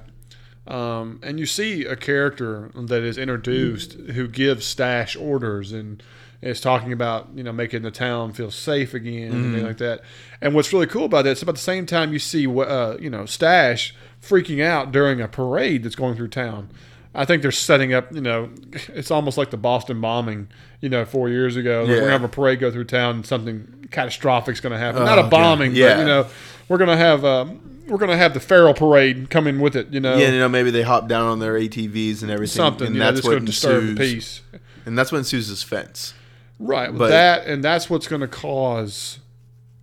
[0.67, 6.01] Um, and you see a character that is introduced who gives Stash orders and
[6.41, 10.01] is talking about you know making the town feel safe again and things like that.
[10.41, 13.09] And what's really cool about that is about the same time you see uh, you
[13.09, 16.69] know Stash freaking out during a parade that's going through town.
[17.17, 18.49] I think they're setting up, you know,
[18.89, 20.49] it's almost like the Boston bombing,
[20.81, 21.81] you know, four years ago.
[21.83, 24.77] We're going to have a parade go through town and something catastrophic is going to
[24.79, 25.05] happen.
[25.05, 25.93] Not Oh, a bombing, Yeah.
[25.93, 26.27] but, you know,
[26.67, 29.93] we're going to have, um, we're going to have the feral parade coming with it,
[29.93, 32.87] you know, yeah, you know, maybe they hop down on their ATVs and everything, something,
[32.87, 34.41] and know, that's that's what going to disturb the ensues.
[34.51, 34.59] peace.
[34.85, 36.13] And that's what ensues is fence.
[36.59, 36.95] Right.
[36.95, 39.19] But- that, and that's what's going to cause,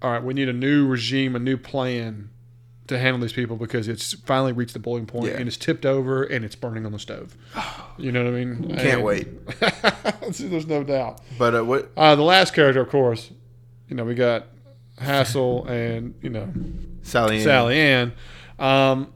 [0.01, 2.31] all right, we need a new regime, a new plan
[2.89, 5.35] to handle these people because it's finally reached the boiling point Yeah.
[5.39, 7.37] and it's tipped over and it's burning on the stove.
[7.97, 8.69] You know what I mean?
[8.77, 9.29] Can't And- wait.
[10.39, 11.21] There's no doubt.
[11.39, 11.91] But uh, what?
[11.97, 13.31] Uh, the last character, of course,
[13.89, 14.47] you know, we got
[15.01, 16.53] Hasil and you know
[17.03, 17.37] Sally.
[17.39, 17.43] Ann.
[17.45, 18.13] Sally Ann.
[18.59, 19.13] Um,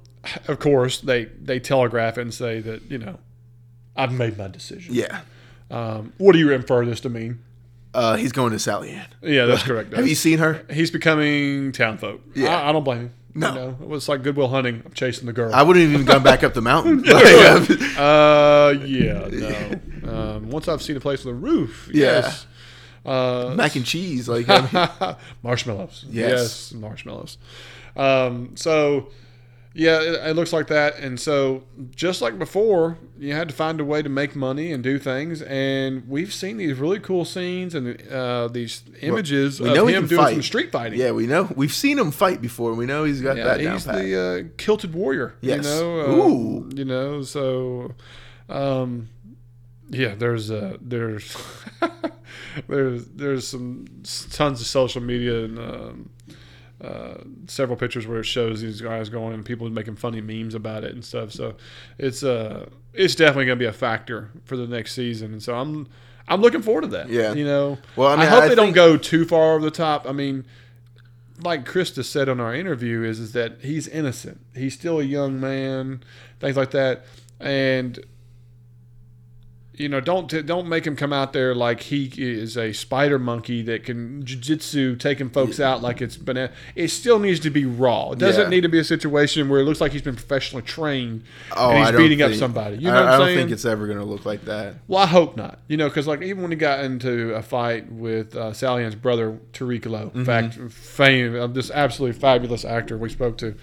[0.49, 3.19] of course, they they telegraph and say that you know
[3.97, 4.95] I've made my decision.
[4.95, 5.21] Yeah.
[5.71, 7.43] Um, what do you infer this to mean?
[7.97, 9.07] Uh, he's going to Sally Ann.
[9.23, 9.93] Yeah, that's correct.
[9.97, 10.65] Have you seen her?
[10.71, 12.21] He's becoming town folk.
[12.35, 12.55] Yeah.
[12.55, 13.15] I, I don't blame him.
[13.35, 13.49] No.
[13.49, 14.83] You know, it was like Goodwill Hunting.
[14.85, 15.55] I'm chasing the girl.
[15.55, 17.03] I wouldn't have even gone back up the mountain.
[17.07, 19.81] Like, uh, uh, yeah, no.
[20.07, 22.07] Um, once I've seen a place with a roof, Yeah.
[22.21, 22.47] yes.
[23.05, 24.29] Uh, mac and cheese.
[24.29, 26.05] Like, I mean, marshmallows.
[26.09, 26.31] Yes.
[26.31, 27.39] Yes, marshmallows.
[27.97, 29.09] Um, so,
[29.79, 30.99] yeah, it, it looks like that.
[30.99, 34.83] And so, just like before, you had to find a way to make money and
[34.83, 35.43] do things.
[35.43, 40.07] And we've seen these really cool scenes and uh, these images we of know him
[40.07, 40.33] doing fight.
[40.33, 40.99] some street fighting.
[40.99, 41.53] yeah, we know.
[41.55, 42.73] We've seen him fight before.
[42.73, 45.35] We know he's got Yeah, that he's the uh, kilted warrior.
[45.43, 45.67] Yes.
[45.67, 46.01] You know.
[46.01, 46.71] uh, Ooh.
[46.75, 47.23] You know.
[47.23, 47.95] So,
[48.49, 49.11] um,
[49.91, 50.15] yeah.
[50.15, 51.37] There's uh, there's
[52.67, 53.87] there's there's some
[54.31, 56.11] tons of social media and um,
[56.81, 57.15] uh,
[57.47, 60.93] several pictures where it shows these guys going and people making funny memes about it
[60.93, 61.33] and stuff.
[61.33, 61.57] So
[61.99, 65.33] it's uh it's definitely going to be a factor for the next season.
[65.33, 65.89] And so I'm
[66.29, 67.09] I'm looking forward to that.
[67.09, 67.33] Yeah.
[67.33, 67.79] You know.
[67.95, 70.09] Well, I I, hope I they don't go too far over the top.
[70.09, 70.45] I mean
[71.43, 74.41] like Krista said on our interview, is is that he's innocent.
[74.55, 76.03] He's still a young man,
[76.41, 77.05] things like that,
[77.41, 77.99] and
[79.77, 83.63] you know, don't don't make him come out there like he is a spider monkey
[83.63, 86.53] that can jujitsu taking folks out like it's banana.
[86.75, 88.13] It still needs to be raw.
[88.13, 88.49] It doesn't Yeah.
[88.49, 91.25] need to be a situation where it looks like he's been professionally trained
[91.57, 92.77] Oh, and he's beating up somebody.
[92.77, 93.39] You know I, what I'm I don't saying?
[93.39, 94.77] think it's ever going to look like that.
[94.89, 95.59] Well, I hope not.
[95.69, 98.95] You know, because like even when he got into a fight with uh, Sally Ann's
[98.95, 100.19] brother Tariq Lowe, Mm-hmm.
[100.21, 103.55] in fact, fame this absolutely fabulous actor we spoke to.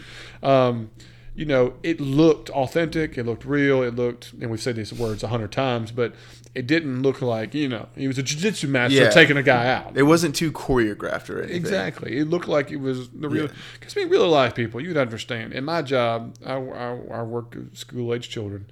[0.41, 0.91] Um,
[1.35, 3.17] you know, it looked authentic.
[3.17, 3.81] It looked real.
[3.81, 6.13] It looked, and we've said these words a hundred times, but
[6.53, 9.09] it didn't look like you know he was a jiu-jitsu master Yeah.
[9.09, 9.97] taking a guy out.
[9.97, 11.55] It wasn't too choreographed or anything.
[11.57, 12.17] Exactly.
[12.19, 13.45] It looked like it was the real.
[13.45, 13.51] Yeah.
[13.79, 15.53] Because I mean, real life people, you'd understand.
[15.53, 18.67] In my job, I, I, I work with school age children,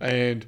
[0.00, 0.46] and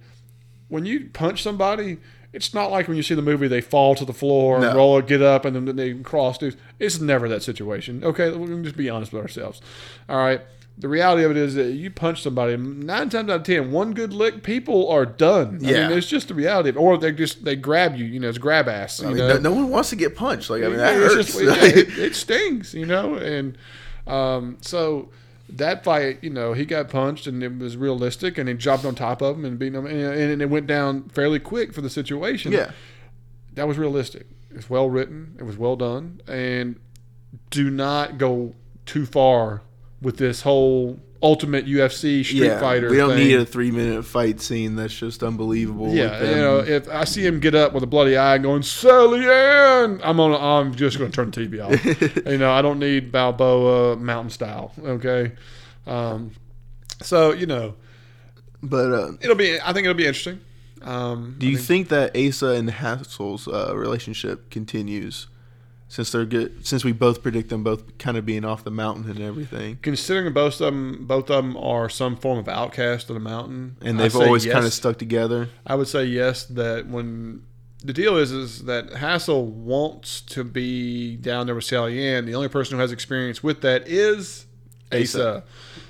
[0.68, 1.98] when you punch somebody,
[2.32, 4.76] it's not like when you see the movie they fall to the floor and No.
[4.76, 6.56] roll, get up, and then they cross dudes.
[6.78, 8.04] It's never that situation.
[8.04, 9.60] Okay, we can just be honest with ourselves.
[10.08, 10.40] All right.
[10.78, 13.94] The reality of it is that you punch somebody nine times out of ten, one
[13.94, 15.60] good lick, people are done.
[15.64, 15.88] I Yeah.
[15.88, 16.68] mean, it's just the reality.
[16.68, 16.76] Of.
[16.76, 18.04] Or they just they grab you.
[18.04, 19.02] You know, it's grab ass.
[19.02, 20.50] I mean, no, no one wants to get punched.
[20.50, 21.32] Like I mean, that it's hurts.
[21.32, 23.14] just- it, it- it stings, you know.
[23.14, 23.56] And
[24.06, 25.08] um, so
[25.48, 28.94] that fight, you know, he got punched and it was realistic, and he jumped on
[28.94, 31.88] top of him and beat him, and, and it went down fairly quick for the
[31.90, 32.52] situation.
[32.52, 32.72] yeah,
[33.54, 34.26] that was realistic.
[34.50, 35.36] It's well written.
[35.38, 36.76] It was well done, and
[37.50, 38.54] do not go
[38.84, 39.62] too far
[40.06, 42.88] with this whole ultimate UFC Street yeah, Fighter.
[42.88, 43.26] we don't thing.
[43.26, 45.92] need a three minute fight scene that's just unbelievable.
[45.92, 49.28] Yeah, you know, if I see him get up with a bloody eye going Sally
[49.28, 50.32] Ann, I'm on.
[50.32, 52.24] I'm just going to turn the TV off.
[52.26, 54.70] you know, I don't need Balboa mountain style.
[54.80, 55.32] Okay,
[55.88, 56.30] um,
[57.02, 57.74] so you know,
[58.62, 59.58] but uh, it'll be.
[59.60, 60.38] I think it'll be interesting.
[60.82, 65.26] Um, do you think- think that Asa and Hasil's uh, relationship continues
[65.88, 66.66] since they're good?
[66.66, 70.32] Since we both predict them both kind of being off the mountain and everything, considering
[70.32, 73.98] both of them, both of them are some form of outcast of the mountain, and
[73.98, 74.54] they've always yes.
[74.54, 75.48] kind of stuck together.
[75.66, 76.44] I would say yes.
[76.46, 77.42] That when
[77.84, 82.26] the deal is is that Hasil wants to be down there with Sally Ann.
[82.26, 84.46] The only person who has experience with that is
[84.92, 85.00] Asa.
[85.00, 85.44] Asa.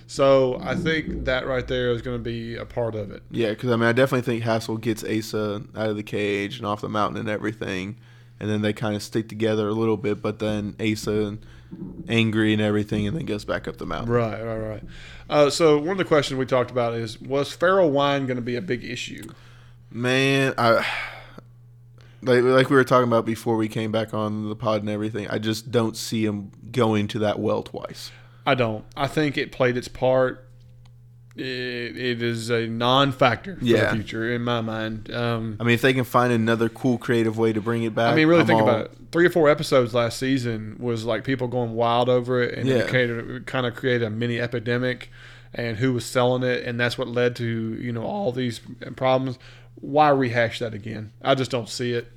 [0.09, 3.23] So I think that right there is going to be a part of it.
[3.31, 6.67] Yeah, because I mean, I definitely think Hasil gets Asa out of the cage and
[6.67, 7.97] off the mountain and everything,
[8.41, 10.23] and then they kind of stick together a little bit.
[10.23, 11.47] But then Asa and
[12.09, 14.13] angry and everything, and then goes back up the mountain.
[14.13, 14.83] Right, right, right.
[15.29, 18.43] Uh, so one of the questions we talked about is was feral wine going to
[18.43, 19.29] be a big issue?
[19.91, 20.87] Man, I
[22.23, 25.29] like like we were talking about before we came back on the pod and everything.
[25.29, 28.11] I just don't see him going to that well twice.
[28.47, 28.85] I don't.
[28.97, 30.46] I think it played its part.
[31.37, 33.91] It, it is a non-factor for Yeah.
[33.91, 35.13] the future in my mind.
[35.13, 38.13] Um, I mean, if they can find another cool, creative way to bring it back,
[38.13, 38.91] I mean, really I'm think all- about it.
[39.13, 42.77] Three or four episodes last season was like people going wild over it, and Yeah.
[42.79, 45.11] it, created, it kind of created a mini epidemic,
[45.55, 47.45] and who was selling it, and that's what led to
[47.81, 48.61] you know all these
[48.97, 49.39] problems.
[49.77, 51.13] Why rehash that again?
[51.23, 52.11] I just don't see it.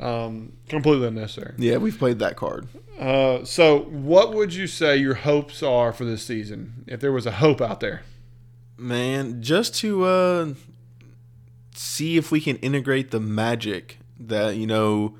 [0.00, 1.54] Um, completely unnecessary.
[1.58, 2.66] Yeah, we've played that card.
[2.98, 6.84] Uh, so, what would you say your hopes are for this season?
[6.86, 8.02] If there was a hope out there,
[8.76, 10.54] Man, just to uh,
[11.74, 15.14] see if we can integrate the magic that you know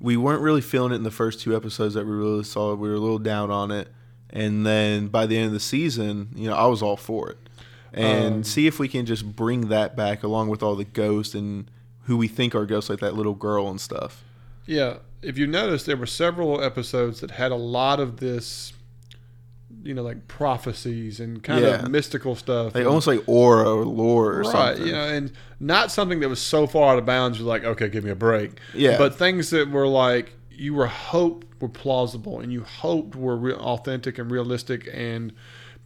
[0.00, 2.74] we weren't really feeling it in the first two episodes that we really saw.
[2.74, 3.88] We were a little down on it,
[4.30, 7.38] and then by the end of the season, you know, I was all for it.
[7.92, 11.34] And Um, see if we can just bring that back along with all the ghosts
[11.34, 11.68] and
[12.04, 14.24] who we think are ghosts, like that little girl and stuff.
[14.66, 14.98] yeah.
[15.22, 18.72] If you notice, there were several episodes that had a lot of this,
[19.82, 21.82] you know, like prophecies and kind Yeah.
[21.82, 22.74] of mystical stuff.
[22.74, 24.86] And- almost like aura or lore or right, something.
[24.86, 27.38] you know, and not something that was so far out of bounds.
[27.38, 28.52] You're like, okay, give me a break.
[28.74, 28.98] Yeah.
[28.98, 33.56] But things that were like you were hoped were plausible and you hoped were real
[33.56, 35.32] authentic and realistic and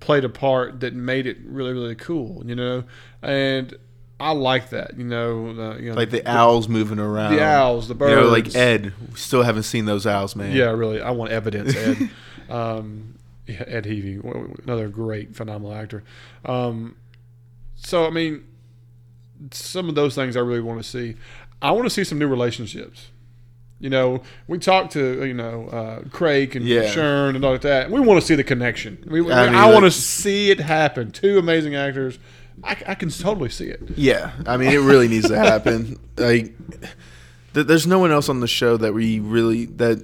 [0.01, 2.43] played a part that made it really really cool.
[2.45, 2.85] You know,
[3.23, 3.75] and
[4.21, 4.97] I like that.
[4.99, 7.35] You know, uh, you know, like the owls moving around.
[7.35, 8.11] the owls, the birds.
[8.11, 8.93] You know, like Ed.
[9.13, 10.55] We still haven't seen those owls, man.
[10.55, 11.01] Yeah, really.
[11.01, 12.11] I want evidence, Ed.
[12.51, 13.14] um,
[13.49, 16.03] Ed Heavey, another great, phenomenal actor.
[16.45, 16.97] Um,
[17.77, 18.45] so, I mean,
[19.51, 21.17] some of those things I really want to see.
[21.61, 23.09] I want to see some new relationships.
[23.81, 26.85] You know, we talked to you know uh, Craig and Yeah.
[26.85, 27.91] Shern and all like that.
[27.91, 29.05] We want to see the connection.
[29.07, 31.11] We, I I, mean, want to see it happen.
[31.11, 32.19] Two amazing actors.
[32.63, 33.83] I, I can totally see it.
[33.97, 35.99] Yeah, I mean, it really needs to happen.
[36.17, 36.55] Like,
[37.55, 39.99] th- there's no one else on the show that we really that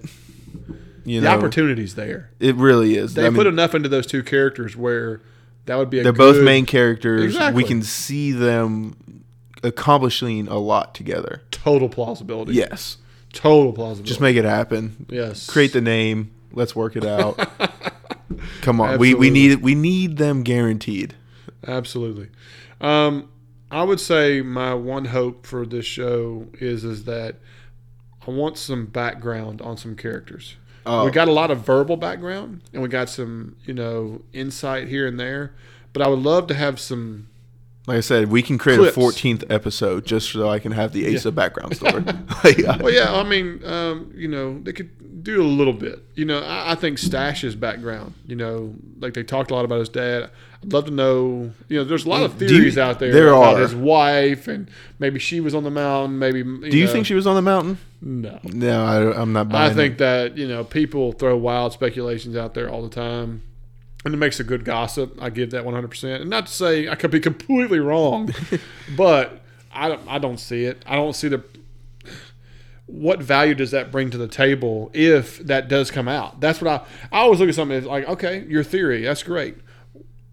[1.11, 1.37] you The know.
[1.37, 2.31] opportunity's there.
[2.41, 3.15] It really is.
[3.15, 5.21] They I mean, put enough into those two characters where
[5.67, 7.25] that would be a they're both main characters.
[7.25, 7.63] Exactly.
[7.63, 9.25] We can see them
[9.63, 11.43] accomplishing a lot together.
[11.51, 12.55] total plausibility.
[12.55, 12.97] Yes,
[13.33, 14.09] Total plausibility.
[14.09, 15.07] just make it happen.
[15.09, 15.47] yes.
[15.49, 16.31] Create the name.
[16.53, 17.39] Let's work it out.
[18.63, 21.15] Come on, we, we need we need them guaranteed.
[21.67, 22.29] Absolutely.
[22.81, 23.29] Um,
[23.71, 27.37] I would say my one hope for this show is is that
[28.27, 30.57] I want some background on some characters.
[30.93, 31.05] Oh.
[31.05, 35.07] We got a lot of verbal background and we got some, you know, insight here
[35.07, 35.55] and there.
[35.93, 37.29] But I would love to have some
[37.91, 38.97] Like I said, we can create Clips.
[38.97, 42.05] a 14th episode just so I can have the Asa background story.
[42.81, 45.99] Well, yeah, I mean, um, you know, they could do a little bit.
[46.15, 49.81] You know, I, I think Stash's background, you know, like they talked a lot about
[49.81, 50.31] his dad.
[50.63, 53.13] I'd love to know, you know, there's a lot of Do you- theories out there,
[53.13, 53.61] there about are.
[53.61, 54.71] his wife and
[55.01, 56.17] maybe she was on the mountain.
[56.21, 56.45] Maybe.
[56.45, 57.79] Do you think she was on the mountain?
[58.01, 58.39] No.
[58.45, 59.99] No, I, I'm not buying I think it.
[59.99, 63.43] that you know people throw wild speculations out there all the time,
[64.05, 65.17] and it makes a good gossip.
[65.21, 65.89] I give that 100.
[65.89, 68.35] percent And not to say I could be completely wrong,
[68.97, 69.41] but
[69.73, 70.83] I don't, I don't see it.
[70.87, 71.43] I don't see the
[72.87, 76.41] what value does that bring to the table if that does come out.
[76.41, 79.57] That's what I I always look at something as like okay, your theory that's great.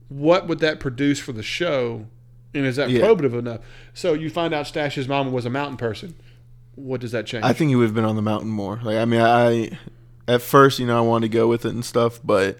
[0.09, 2.07] What would that produce for the show?
[2.53, 3.01] And is that Yeah.
[3.01, 3.59] probative enough?
[3.93, 6.15] So you find out Stash's mama was a mountain person.
[6.75, 7.43] What does that change?
[7.43, 8.79] I think he would have been on the mountain more.
[8.81, 9.77] Like I mean, I
[10.27, 12.59] at first, you know, I wanted to go with it and stuff, but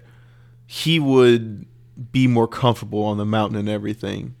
[0.70, 1.64] he would
[2.12, 4.34] be more comfortable on the mountain and everything.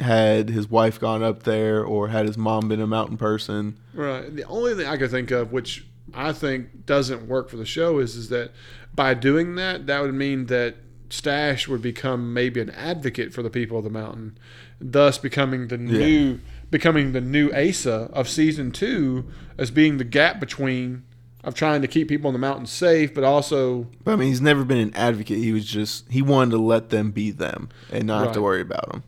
[0.00, 3.78] Had his wife gone up there, or had his mom been a mountain person.
[3.92, 4.34] Right.
[4.34, 7.98] The only thing I could think of, which I think doesn't work for the show,
[7.98, 8.52] is is that
[8.94, 10.76] by doing that, that would mean that
[11.10, 14.38] Stash would become maybe an advocate for the people of the mountain,
[14.80, 19.26] thus becoming the new becoming the new Asa of season two
[19.58, 21.04] as being the gap between
[21.46, 24.40] of trying to keep people on the mountain safe, but also But I mean, he's
[24.42, 25.38] never been an advocate.
[25.38, 28.60] He was just he wanted to let them be them and not have to worry
[28.60, 29.04] about them.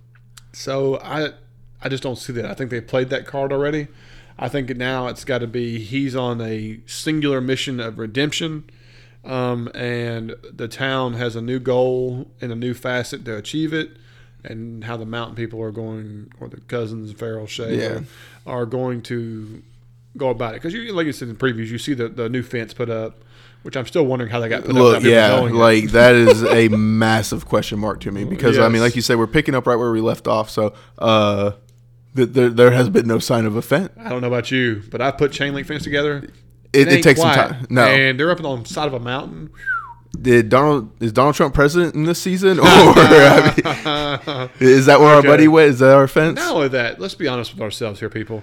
[0.52, 1.32] So I
[1.82, 2.46] I just don't see that.
[2.46, 3.88] I think they played that card already.
[4.38, 8.70] I think now it's got to be he's on a singular mission of redemption,
[9.24, 13.96] um, and the town has a new goal and a new facet to achieve it,
[14.44, 18.00] and how the mountain people are going, or the cousins Farrell Shay Yeah.
[18.46, 19.62] are going to
[20.16, 20.62] go about it.
[20.62, 23.22] Because you, like you said in previews, you see the, the new fence put up,
[23.62, 24.76] which I'm still wondering how they got put up.
[24.76, 25.58] Look, people yeah, knowing it.
[25.58, 29.18] like that is a massive question mark to me because I mean, like you said,
[29.18, 30.50] we're picking up right where we left off.
[30.50, 31.52] So, uh,
[32.16, 33.90] th- there there has been no sign of a fence.
[33.98, 36.28] I don't know about you, but I put chain link fence together.
[36.72, 37.66] It, it ain't takes some time.
[37.70, 39.50] No, and they're up on the side of a mountain.
[40.20, 45.14] did Donald is Donald Trump president in this season, or I mean, is that where
[45.14, 45.70] our buddy went?
[45.70, 46.36] Is that our fence?
[46.36, 48.42] Not only that, let's be honest with ourselves here, people.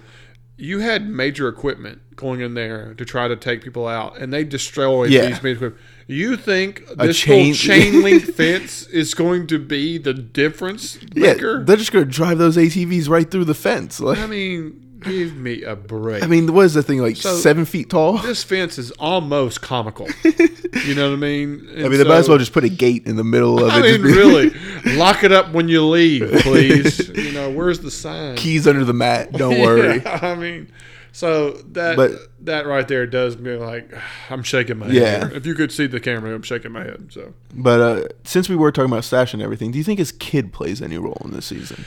[0.57, 4.43] You had major equipment going in there to try to take people out, and they
[4.45, 5.25] destroyed Yeah.
[5.25, 5.81] these major equipment.
[6.07, 10.97] You think A this chain- chain, chain link fence is going to be the difference
[11.13, 13.99] Yeah, they're just gonna drive those ATVs right through the fence.
[13.99, 16.23] Like, I mean, give me a break.
[16.23, 18.17] I mean, what is the thing like So- seven feet tall?
[18.19, 20.07] this fence is almost comical.
[20.23, 21.67] you know what I mean?
[21.77, 23.79] I mean, they might as well just put a gate in the middle of I
[23.79, 23.81] it.
[23.83, 27.07] mean, just be- really, lock it up when you leave, please.
[27.09, 28.35] you know, where's the sign?
[28.35, 29.31] keys under the mat.
[29.31, 30.01] Don't worry.
[30.01, 30.71] Yeah, I mean,
[31.11, 32.11] so that But-
[32.45, 33.89] that right there does me like
[34.29, 35.25] I'm shaking my Yeah.
[35.27, 35.33] head.
[35.33, 37.07] If you could see the camera, I'm shaking my head.
[37.11, 40.11] So But uh, since we were talking about Stash and everything, do you think his
[40.11, 41.85] kid plays any role in this season?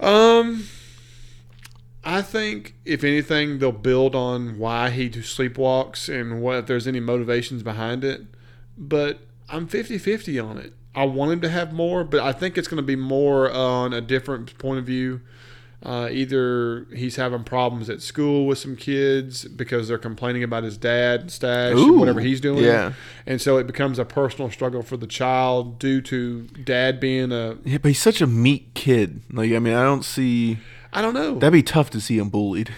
[0.00, 0.66] Um,
[2.04, 7.00] I think if anything, they'll build on why he sleepwalks and what if there's any
[7.00, 8.22] motivations behind it.
[8.76, 10.74] But I'm 50-50 on it.
[10.94, 13.92] I want him to have more, but I think it's going to be more on
[13.92, 15.22] a different point of view.
[15.82, 20.78] Uh, either he's having problems at school with some kids because they're complaining about his
[20.78, 22.64] dad stash Ooh, and whatever he's doing.
[22.64, 22.94] yeah.
[23.26, 27.58] And so it becomes a personal struggle for the child due to dad being a
[27.64, 29.20] Yeah, but he's such a meek kid.
[29.30, 30.58] Like, I mean, I don't see
[30.94, 31.34] I don't know.
[31.34, 32.72] that'd be tough to see him bullied.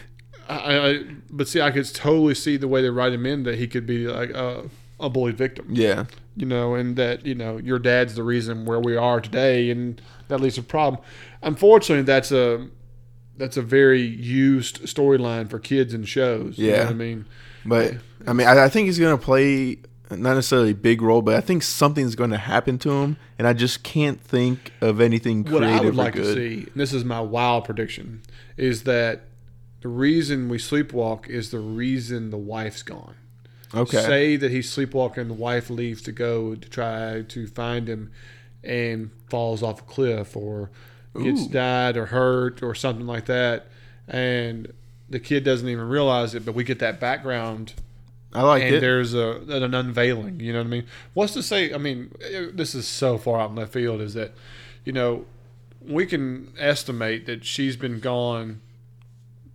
[0.49, 3.57] I, I, but see, I could totally see the way they write him in that
[3.59, 4.65] he could be like a,
[5.01, 6.05] a bullied victim, Yeah,
[6.37, 10.01] you know, and that you know your dad's the reason where we are today, and
[10.29, 11.03] that leads to a problem.
[11.43, 12.69] Unfortunately, that's a
[13.37, 16.57] that's a very used storyline for kids and shows.
[16.59, 16.85] you know Yeah.
[16.85, 17.25] what I mean,
[17.65, 17.95] but
[18.27, 19.79] I mean, I, I think he's gonna play
[20.11, 23.47] not necessarily a big role, but I think something's going to happen to him, and
[23.47, 26.93] I just can't think of anything what creative I would like to see, and this
[26.93, 28.23] is my wild prediction,
[28.57, 29.23] is that
[29.81, 33.15] the reason we sleepwalk is the reason the wife's gone.
[33.75, 37.89] Okay, Say that he's sleepwalking, and the wife leaves to go to try to find
[37.89, 38.13] him
[38.63, 40.71] and falls off a cliff or
[41.21, 41.49] gets Ooh.
[41.49, 43.67] died or hurt or something like that.
[44.09, 44.73] And
[45.09, 47.75] the kid doesn't even realize it, but we get that background
[48.37, 48.81] I like and it.
[48.81, 50.41] there's a an unveiling.
[50.41, 50.87] You know what I mean?
[51.15, 51.73] What's to say?
[51.73, 54.01] I mean, eh, this is so far out in left field.
[54.01, 54.33] Is that
[54.85, 55.25] you know
[55.87, 58.61] we can estimate that she's been gone.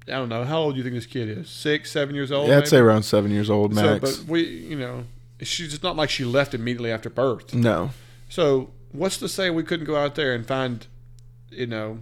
[0.07, 1.49] I don't know how old do you think this kid is?
[1.49, 2.47] Six, seven years old.
[2.47, 2.69] Yeah, I'd maybe?
[2.69, 3.99] say around seven years old So, max.
[4.17, 5.03] but we, you know,
[5.41, 7.53] she's it's not like she left immediately after birth.
[7.53, 7.91] no,
[8.27, 10.87] So what's to say we couldn't go out there and find,
[11.51, 11.99] you know,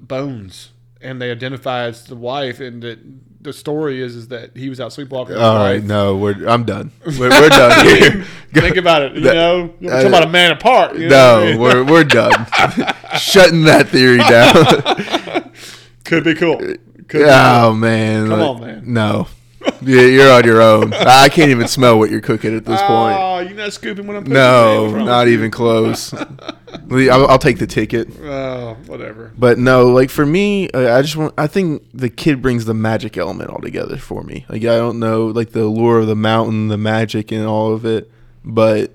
[0.00, 0.70] bones
[1.00, 2.98] and they identify as the wife and that
[3.46, 5.36] the story is is that he was out sleepwalking.
[5.36, 6.90] all right, no, we're I'm done.
[7.06, 8.24] We're, we're done here.
[8.52, 9.14] Think about it.
[9.14, 10.96] You That- know, you're uh, talking about a man apart.
[10.98, 11.60] You know what I No, mean?
[11.60, 12.32] we're we're done.
[13.18, 15.52] Shutting that theory down.
[16.04, 16.58] could be cool.
[16.58, 16.78] Could
[17.12, 18.82] be oh man, Come Like, on, man.
[18.86, 19.28] No,
[19.82, 20.92] yeah, you're on your own.
[20.94, 23.16] I can't even smell what you're cooking at this point.
[23.18, 26.12] Oh, you're not scooping when I'm No, not even close.
[26.90, 28.08] I'll, I'll take the ticket.
[28.20, 29.32] Oh, whatever.
[29.36, 31.34] But no, like for me, I just want.
[31.38, 34.44] I think the kid brings the magic element altogether for me.
[34.48, 37.84] Like I don't know, like the allure of the mountain, the magic, and all of
[37.84, 38.10] it.
[38.44, 38.92] But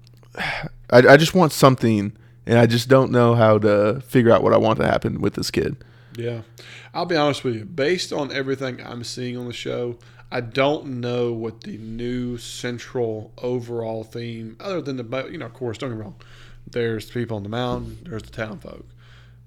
[0.36, 2.12] I, I just want something,
[2.46, 5.34] and I just don't know how to figure out what I want to happen with
[5.34, 5.76] this kid.
[6.16, 6.42] Yeah.
[6.92, 7.64] I'll be honest with you.
[7.64, 9.98] Based on everything I'm seeing on the show,
[10.32, 15.54] I don't know what the new central overall theme, other than the, you know, of
[15.54, 16.16] course, don't get me wrong.
[16.70, 18.86] There's the people on the mountain, there's the town folk.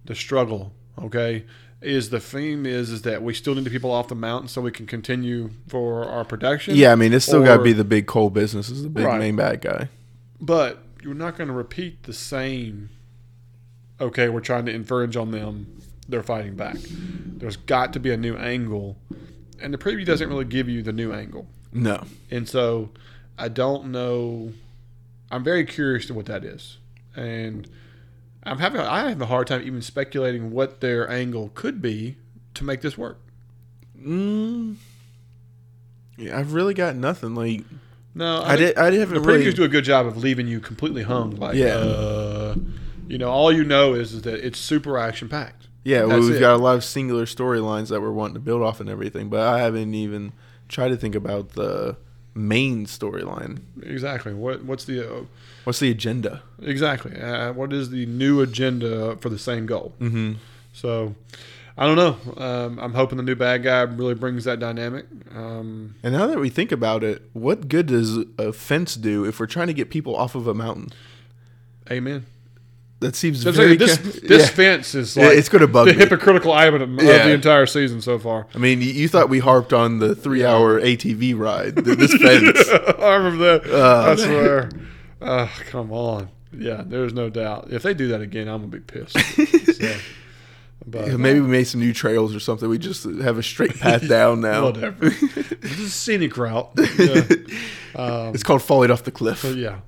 [0.05, 1.45] The struggle, okay,
[1.81, 4.61] is the theme is is that we still need the people off the mountain so
[4.61, 6.75] we can continue for our production.
[6.75, 9.05] Yeah, I mean, it's still got to be the big coal business is the big
[9.05, 9.19] Right.
[9.19, 9.89] main bad guy.
[10.41, 12.89] But you're not going to repeat the same.
[14.01, 15.77] Okay, we're trying to infringe on them.
[16.13, 16.75] They're fighting back.
[16.77, 18.97] There's got to be a new angle,
[19.59, 21.47] and the preview doesn't really give you the new angle.
[21.73, 22.91] No, And so,
[23.35, 24.53] I don't know.
[25.31, 26.77] I'm very curious to what that is.
[27.15, 27.67] and
[28.43, 32.17] I'm having I have a hard time even speculating what their angle could be
[32.53, 33.17] to make this work.
[33.99, 34.75] Mm,
[36.17, 37.33] yeah, I've really got nothing.
[37.33, 37.63] Like
[38.13, 38.77] No, I, did.
[38.77, 39.45] I haven't The really.
[39.45, 41.31] previews do a good job of leaving you completely hung.
[41.37, 41.73] Like, Yeah.
[41.77, 42.55] uh,
[43.07, 45.67] you know, all you know is, is that it's super action packed.
[45.83, 46.39] Yeah, well, we've it.
[46.39, 49.41] got a lot of singular storylines that we're wanting to build off and everything, but
[49.41, 50.31] I haven't even
[50.69, 51.97] tried to think about the
[52.35, 53.59] main storyline.
[53.83, 54.33] Exactly.
[54.33, 55.21] What what's the uh,
[55.65, 56.41] What's the agenda?
[56.61, 57.19] exactly?
[57.19, 59.93] Uh, what is the new agenda for the same goal?
[60.01, 60.33] Mm-hmm.
[60.73, 61.15] So,
[61.77, 62.43] I don't know.
[62.43, 65.05] Um, I'm hoping the new bad guy really brings that dynamic.
[65.33, 69.39] Um, And now that we think about it, what good does a fence do if
[69.39, 70.89] we're trying to get people off of a mountain?
[71.91, 72.25] amen.
[73.03, 73.75] That seems So very.
[73.75, 74.47] this ca- this yeah.
[74.47, 75.99] fence is Yeah, like it's gonna bug the me.
[75.99, 77.27] hypocritical item of, of Yeah.
[77.27, 78.47] the entire season so far.
[78.55, 81.75] I mean, you, you thought we harped on the three-hour ATV ride.
[81.83, 82.69] Th- This fence.
[82.99, 83.61] I remember that.
[83.71, 84.69] Oh, I swear.
[85.21, 86.29] Oh, come on.
[86.57, 87.67] Yeah, there's no doubt.
[87.71, 89.17] If they do that again, I'm gonna be pissed.
[89.73, 89.95] So,
[90.85, 92.67] but Yeah, Maybe uh, we made some new trails or something.
[92.69, 94.65] We just have a straight path down now.
[94.65, 95.09] whatever.
[95.09, 96.69] this is a scenic route.
[96.97, 97.23] Yeah.
[97.95, 99.39] Um, It's called falling off the cliff.
[99.39, 99.79] So yeah.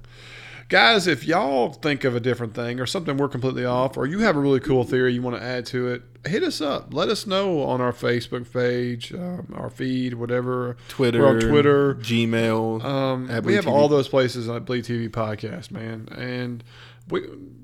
[0.67, 4.19] Guys, if y'all think of a different thing or something we're completely off, or you
[4.19, 6.91] have a really cool theory you want to add to it, hit us up.
[6.91, 10.75] Let us know on our Facebook page, um, our feed, whatever.
[10.89, 11.95] Twitter, We're on Twitter.
[11.95, 12.83] Gmail.
[12.83, 13.71] Um, At we have TV.
[13.71, 16.09] all those places on Bleed TV podcast, man.
[16.11, 16.63] And
[17.09, 17.21] we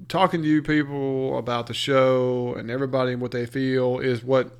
[0.07, 4.55] talking to you people about the show and everybody and what they feel is what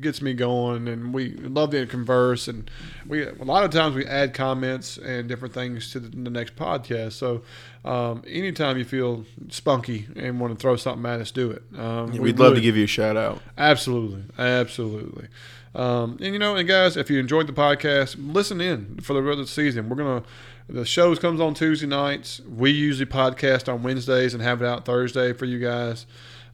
[0.00, 0.88] gets me going.
[0.88, 2.48] And we love to converse.
[2.48, 2.70] And
[3.06, 6.56] we a lot of times we add comments and different things to the, the next
[6.56, 7.12] podcast.
[7.12, 7.42] So
[7.84, 11.62] um, anytime you feel spunky and want to throw something at us, do it.
[11.78, 13.40] Um, Yeah, we we'd love to give you a shout out.
[13.56, 15.28] Absolutely, absolutely.
[15.74, 19.22] Um, and you know, and guys, if you enjoyed the podcast, listen in for the
[19.22, 19.88] rest of the season.
[19.90, 20.22] We're gonna
[20.68, 22.40] the shows comes on Tuesday nights.
[22.40, 26.06] We usually podcast on Wednesdays and have it out Thursday for you guys.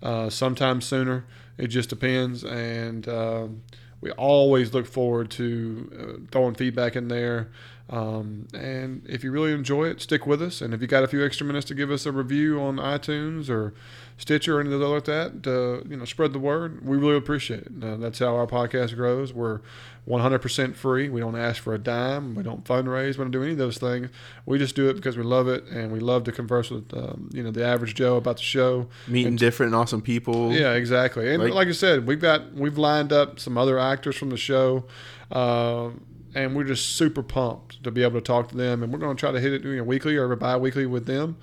[0.02, 1.24] Uh, sometimes sooner.
[1.59, 3.62] It just depends, and um,
[4.00, 7.50] we always look forward to uh, throwing feedback in there.
[7.90, 10.60] Um, and if you really enjoy it, stick with us.
[10.62, 13.50] And if you got a few extra minutes to give us a review on iTunes
[13.50, 13.74] or
[14.16, 16.86] Stitcher or anything like that, to, you know, spread the word.
[16.86, 17.72] We really appreciate it.
[17.82, 19.32] Uh, that's how our podcast grows.
[19.32, 19.60] We're
[20.08, 21.08] 100% free.
[21.08, 22.34] We don't ask for a dime.
[22.34, 23.18] We don't fundraise.
[23.18, 24.08] We don't do any of those things.
[24.46, 27.30] We just do it because we love it and we love to converse with, um,
[27.32, 28.88] you know, the average Joe about the show.
[29.08, 30.52] Meeting And- different and awesome people.
[30.52, 31.32] yeah, exactly.
[31.32, 34.36] And Like- like, I said, we've got we've lined up some other actors from the
[34.36, 34.84] show,
[35.32, 35.88] uh,
[36.34, 38.82] and we're just super pumped to be able to talk to them.
[38.82, 41.36] And we're going to try to hit it you know, weekly or bi-weekly with them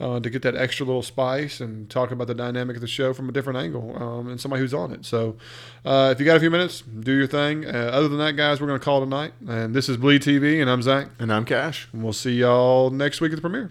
[0.00, 3.12] uh, to get that extra little spice and talk about the dynamic of the show
[3.12, 5.04] from a different angle um, and somebody who's on it.
[5.04, 5.36] So,
[5.84, 7.64] uh, if you got a few minutes, do your thing.
[7.66, 9.32] Uh, other than that, guys, we're going to call tonight.
[9.46, 11.08] And this is Bleed TV, and I'm Zach.
[11.18, 11.88] And I'm Cash.
[11.92, 13.70] And we'll see y'all next week at the premiere.